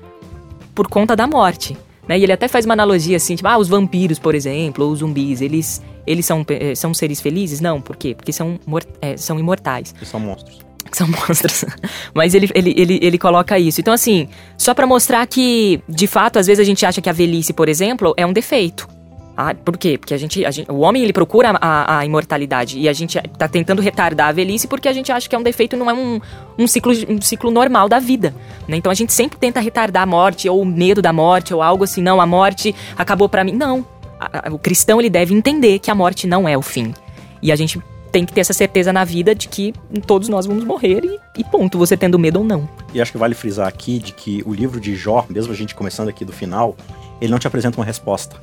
por 0.75 0.89
conta 0.89 1.15
da 1.15 1.29
morte. 1.29 1.77
Né? 2.09 2.19
E 2.19 2.23
ele 2.25 2.33
até 2.33 2.49
faz 2.49 2.65
uma 2.65 2.75
analogia 2.75 3.17
assim, 3.17 3.37
tipo, 3.37 3.49
ah, 3.49 3.59
os 3.59 3.69
vampiros, 3.69 4.19
por 4.19 4.35
exemplo, 4.35 4.85
ou 4.85 4.93
os 4.93 4.99
zumbis, 4.99 5.41
eles, 5.41 5.83
eles 6.07 6.27
são, 6.27 6.45
eh, 6.49 6.75
são 6.75 6.93
seres 6.93 7.21
felizes? 7.21 7.61
Não, 7.61 7.81
por 7.81 7.97
quê? 7.97 8.15
Porque 8.15 8.33
são, 8.33 8.59
eh, 9.01 9.17
são 9.17 9.39
imortais 9.39 9.93
Que 9.93 10.05
são 10.05 10.19
monstros. 10.19 10.61
são 10.93 11.07
monstros. 11.07 11.65
Mas 12.13 12.35
ele, 12.35 12.49
ele, 12.55 12.75
ele, 12.77 12.99
ele 13.03 13.19
coloca 13.19 13.59
isso. 13.59 13.81
Então, 13.81 13.95
assim, 13.95 14.29
só 14.59 14.75
pra 14.75 14.87
mostrar 14.87 15.27
que, 15.27 15.81
de 15.89 16.07
fato, 16.07 16.39
às 16.39 16.47
vezes 16.47 16.61
a 16.61 16.65
gente 16.65 16.85
acha 16.85 17.01
que 17.01 17.09
a 17.09 17.13
velhice, 17.13 17.53
por 17.53 17.69
exemplo, 17.69 18.13
é 18.17 18.27
um 18.27 18.33
defeito. 18.33 18.89
Ah, 19.37 19.55
por 19.55 19.79
quê? 19.79 19.97
Porque 19.97 20.13
a 20.13 20.19
gente, 20.19 20.45
a 20.45 20.51
gente- 20.51 20.71
o 20.71 20.81
homem 20.81 21.03
ele 21.03 21.13
procura 21.13 21.57
a, 21.61 21.99
a 21.99 22.05
imortalidade 22.05 22.79
e 22.79 22.87
a 22.89 22.93
gente 22.93 23.19
tá 23.39 23.49
tentando 23.49 23.81
retardar 23.81 24.29
a 24.29 24.33
velhice 24.33 24.69
porque 24.69 24.87
a 24.89 24.93
gente 24.93 25.11
acha 25.11 25.27
que 25.29 25.35
é 25.35 25.39
um 25.39 25.43
defeito, 25.43 25.75
não 25.77 25.91
é 25.91 25.95
um, 25.95 26.21
um, 26.59 26.67
ciclo, 26.67 26.93
um 27.09 27.21
ciclo 27.21 27.51
normal 27.51 27.89
da 27.89 27.99
vida. 27.99 28.35
né? 28.69 28.77
Então 28.77 28.93
a 28.93 28.95
gente 28.95 29.13
sempre 29.13 29.39
tenta 29.39 29.59
retardar 29.59 30.03
a 30.03 30.07
morte 30.07 30.49
ou 30.49 30.61
o 30.61 30.67
medo 30.67 31.01
da 31.01 31.13
morte 31.15 31.55
ou 31.55 31.63
algo 31.63 31.85
assim. 31.85 32.03
Não, 32.03 32.21
a 32.21 32.27
morte 32.27 32.75
acabou 32.97 33.29
pra 33.29 33.43
mim. 33.43 33.53
Não. 33.53 33.87
A- 34.21 34.49
a- 34.49 34.53
o 34.53 34.59
cristão 34.59 35.01
ele 35.01 35.09
deve 35.11 35.35
entender 35.35 35.79
que 35.79 35.91
a 35.91 35.95
morte 35.95 36.27
não 36.27 36.47
é 36.47 36.57
o 36.57 36.63
fim. 36.63 36.93
E 37.41 37.51
a 37.51 37.57
gente 37.57 37.81
tem 38.13 38.27
que 38.27 38.33
ter 38.35 38.43
essa 38.43 38.53
certeza 38.53 38.93
na 38.93 39.03
vida 39.03 39.35
de 39.35 39.49
que 39.49 39.73
todos 40.07 40.29
nós 40.29 40.45
vamos 40.45 40.63
morrer 40.65 41.03
e, 41.03 41.41
e 41.41 41.45
ponto, 41.45 41.79
você 41.79 41.97
tendo 41.97 42.19
medo 42.19 42.41
ou 42.41 42.45
não. 42.45 42.69
E 42.93 43.01
acho 43.01 43.11
que 43.11 43.17
vale 43.17 43.35
frisar 43.35 43.67
aqui 43.67 43.99
de 43.99 44.13
que 44.13 44.43
o 44.45 44.53
livro 44.53 44.79
de 44.79 44.95
Jó, 44.95 45.25
mesmo 45.31 45.51
a 45.55 45.57
gente 45.57 45.75
começando 45.75 46.11
aqui 46.11 46.23
do 46.23 46.33
final, 46.33 46.77
ele 47.19 47.31
não 47.33 47.39
te 47.39 47.47
apresenta 47.47 47.79
uma 47.81 47.87
resposta. 47.87 48.37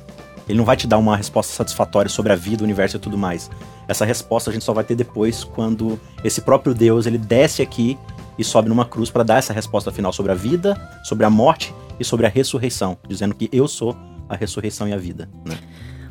Ele 0.50 0.58
não 0.58 0.64
vai 0.64 0.76
te 0.76 0.86
dar 0.86 0.98
uma 0.98 1.16
resposta 1.16 1.52
satisfatória 1.52 2.08
sobre 2.08 2.32
a 2.32 2.36
vida, 2.36 2.62
o 2.62 2.64
universo 2.64 2.96
e 2.96 3.00
tudo 3.00 3.16
mais. 3.16 3.48
Essa 3.86 4.04
resposta 4.04 4.50
a 4.50 4.52
gente 4.52 4.64
só 4.64 4.72
vai 4.72 4.82
ter 4.82 4.96
depois 4.96 5.44
quando 5.44 5.98
esse 6.24 6.40
próprio 6.40 6.74
Deus 6.74 7.06
ele 7.06 7.18
desce 7.18 7.62
aqui 7.62 7.96
e 8.36 8.42
sobe 8.42 8.68
numa 8.68 8.84
cruz 8.84 9.10
para 9.10 9.22
dar 9.22 9.38
essa 9.38 9.52
resposta 9.52 9.92
final 9.92 10.12
sobre 10.12 10.32
a 10.32 10.34
vida, 10.34 10.76
sobre 11.04 11.24
a 11.24 11.30
morte 11.30 11.72
e 12.00 12.04
sobre 12.04 12.26
a 12.26 12.28
ressurreição, 12.28 12.98
dizendo 13.06 13.34
que 13.34 13.48
eu 13.52 13.68
sou 13.68 13.96
a 14.28 14.34
ressurreição 14.34 14.88
e 14.88 14.92
a 14.92 14.96
vida. 14.96 15.28
Né? 15.46 15.56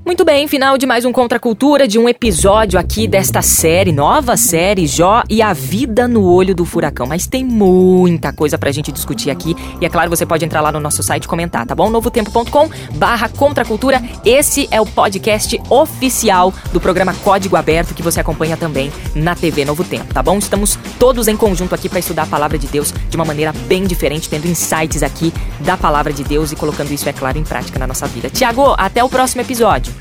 Muito 0.05 0.25
bem, 0.25 0.47
final 0.47 0.75
de 0.77 0.87
mais 0.87 1.05
um 1.05 1.11
Contra 1.11 1.39
Cultura, 1.39 1.87
de 1.87 1.99
um 1.99 2.09
episódio 2.09 2.79
aqui 2.79 3.07
desta 3.07 3.41
série, 3.43 3.91
nova 3.91 4.35
série, 4.37 4.87
Jó 4.87 5.21
e 5.29 5.39
a 5.41 5.53
Vida 5.53 6.07
no 6.07 6.23
Olho 6.23 6.55
do 6.55 6.65
Furacão. 6.65 7.05
Mas 7.05 7.27
tem 7.27 7.43
muita 7.43 8.33
coisa 8.33 8.57
pra 8.57 8.71
gente 8.71 8.91
discutir 8.91 9.29
aqui. 9.29 9.55
E 9.79 9.85
é 9.85 9.89
claro, 9.89 10.09
você 10.09 10.25
pode 10.25 10.43
entrar 10.43 10.61
lá 10.61 10.71
no 10.71 10.79
nosso 10.79 11.03
site 11.03 11.25
e 11.25 11.27
comentar, 11.27 11.65
tá 11.65 11.75
bom? 11.75 11.89
novotempo.com 11.91 12.69
barra 12.95 13.29
Contra 13.29 13.63
a 13.63 13.67
Cultura. 13.67 14.01
Esse 14.25 14.67
é 14.71 14.81
o 14.81 14.85
podcast 14.85 15.61
oficial 15.69 16.51
do 16.73 16.79
programa 16.79 17.13
Código 17.13 17.55
Aberto, 17.55 17.93
que 17.93 18.01
você 18.01 18.19
acompanha 18.19 18.57
também 18.57 18.91
na 19.13 19.35
TV 19.35 19.63
Novo 19.63 19.83
Tempo, 19.83 20.11
tá 20.13 20.23
bom? 20.23 20.39
Estamos 20.39 20.79
todos 20.97 21.27
em 21.27 21.37
conjunto 21.37 21.75
aqui 21.75 21.87
para 21.87 21.99
estudar 21.99 22.23
a 22.23 22.27
Palavra 22.27 22.57
de 22.57 22.67
Deus 22.67 22.91
de 23.09 23.15
uma 23.15 23.25
maneira 23.25 23.53
bem 23.67 23.83
diferente, 23.83 24.27
tendo 24.27 24.47
insights 24.47 25.03
aqui 25.03 25.31
da 25.59 25.77
Palavra 25.77 26.11
de 26.11 26.23
Deus 26.23 26.51
e 26.51 26.55
colocando 26.55 26.91
isso, 26.91 27.07
é 27.07 27.13
claro, 27.13 27.37
em 27.37 27.43
prática 27.43 27.77
na 27.77 27.85
nossa 27.85 28.07
vida. 28.07 28.29
Tiago, 28.29 28.73
até 28.77 29.03
o 29.03 29.09
próximo 29.09 29.41
episódio. 29.41 29.98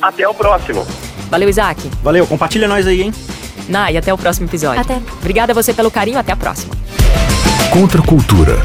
Até 0.00 0.28
o 0.28 0.34
próximo. 0.34 0.86
Valeu, 1.30 1.48
Isaac. 1.48 1.90
Valeu, 2.02 2.26
compartilha 2.26 2.68
nós 2.68 2.86
aí, 2.86 3.02
hein? 3.02 3.12
Nai, 3.68 3.96
até 3.96 4.12
o 4.12 4.18
próximo 4.18 4.46
episódio. 4.46 4.80
Até. 4.80 5.00
Obrigada 5.18 5.52
a 5.52 5.54
você 5.54 5.74
pelo 5.74 5.90
carinho, 5.90 6.18
até 6.18 6.32
a 6.32 6.36
próxima. 6.36 6.74
Contra 7.72 8.00
a 8.00 8.04
cultura. 8.04 8.56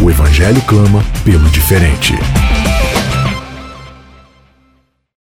O 0.00 0.10
evangelho 0.10 0.60
clama 0.62 1.04
pelo 1.24 1.48
diferente. 1.50 2.14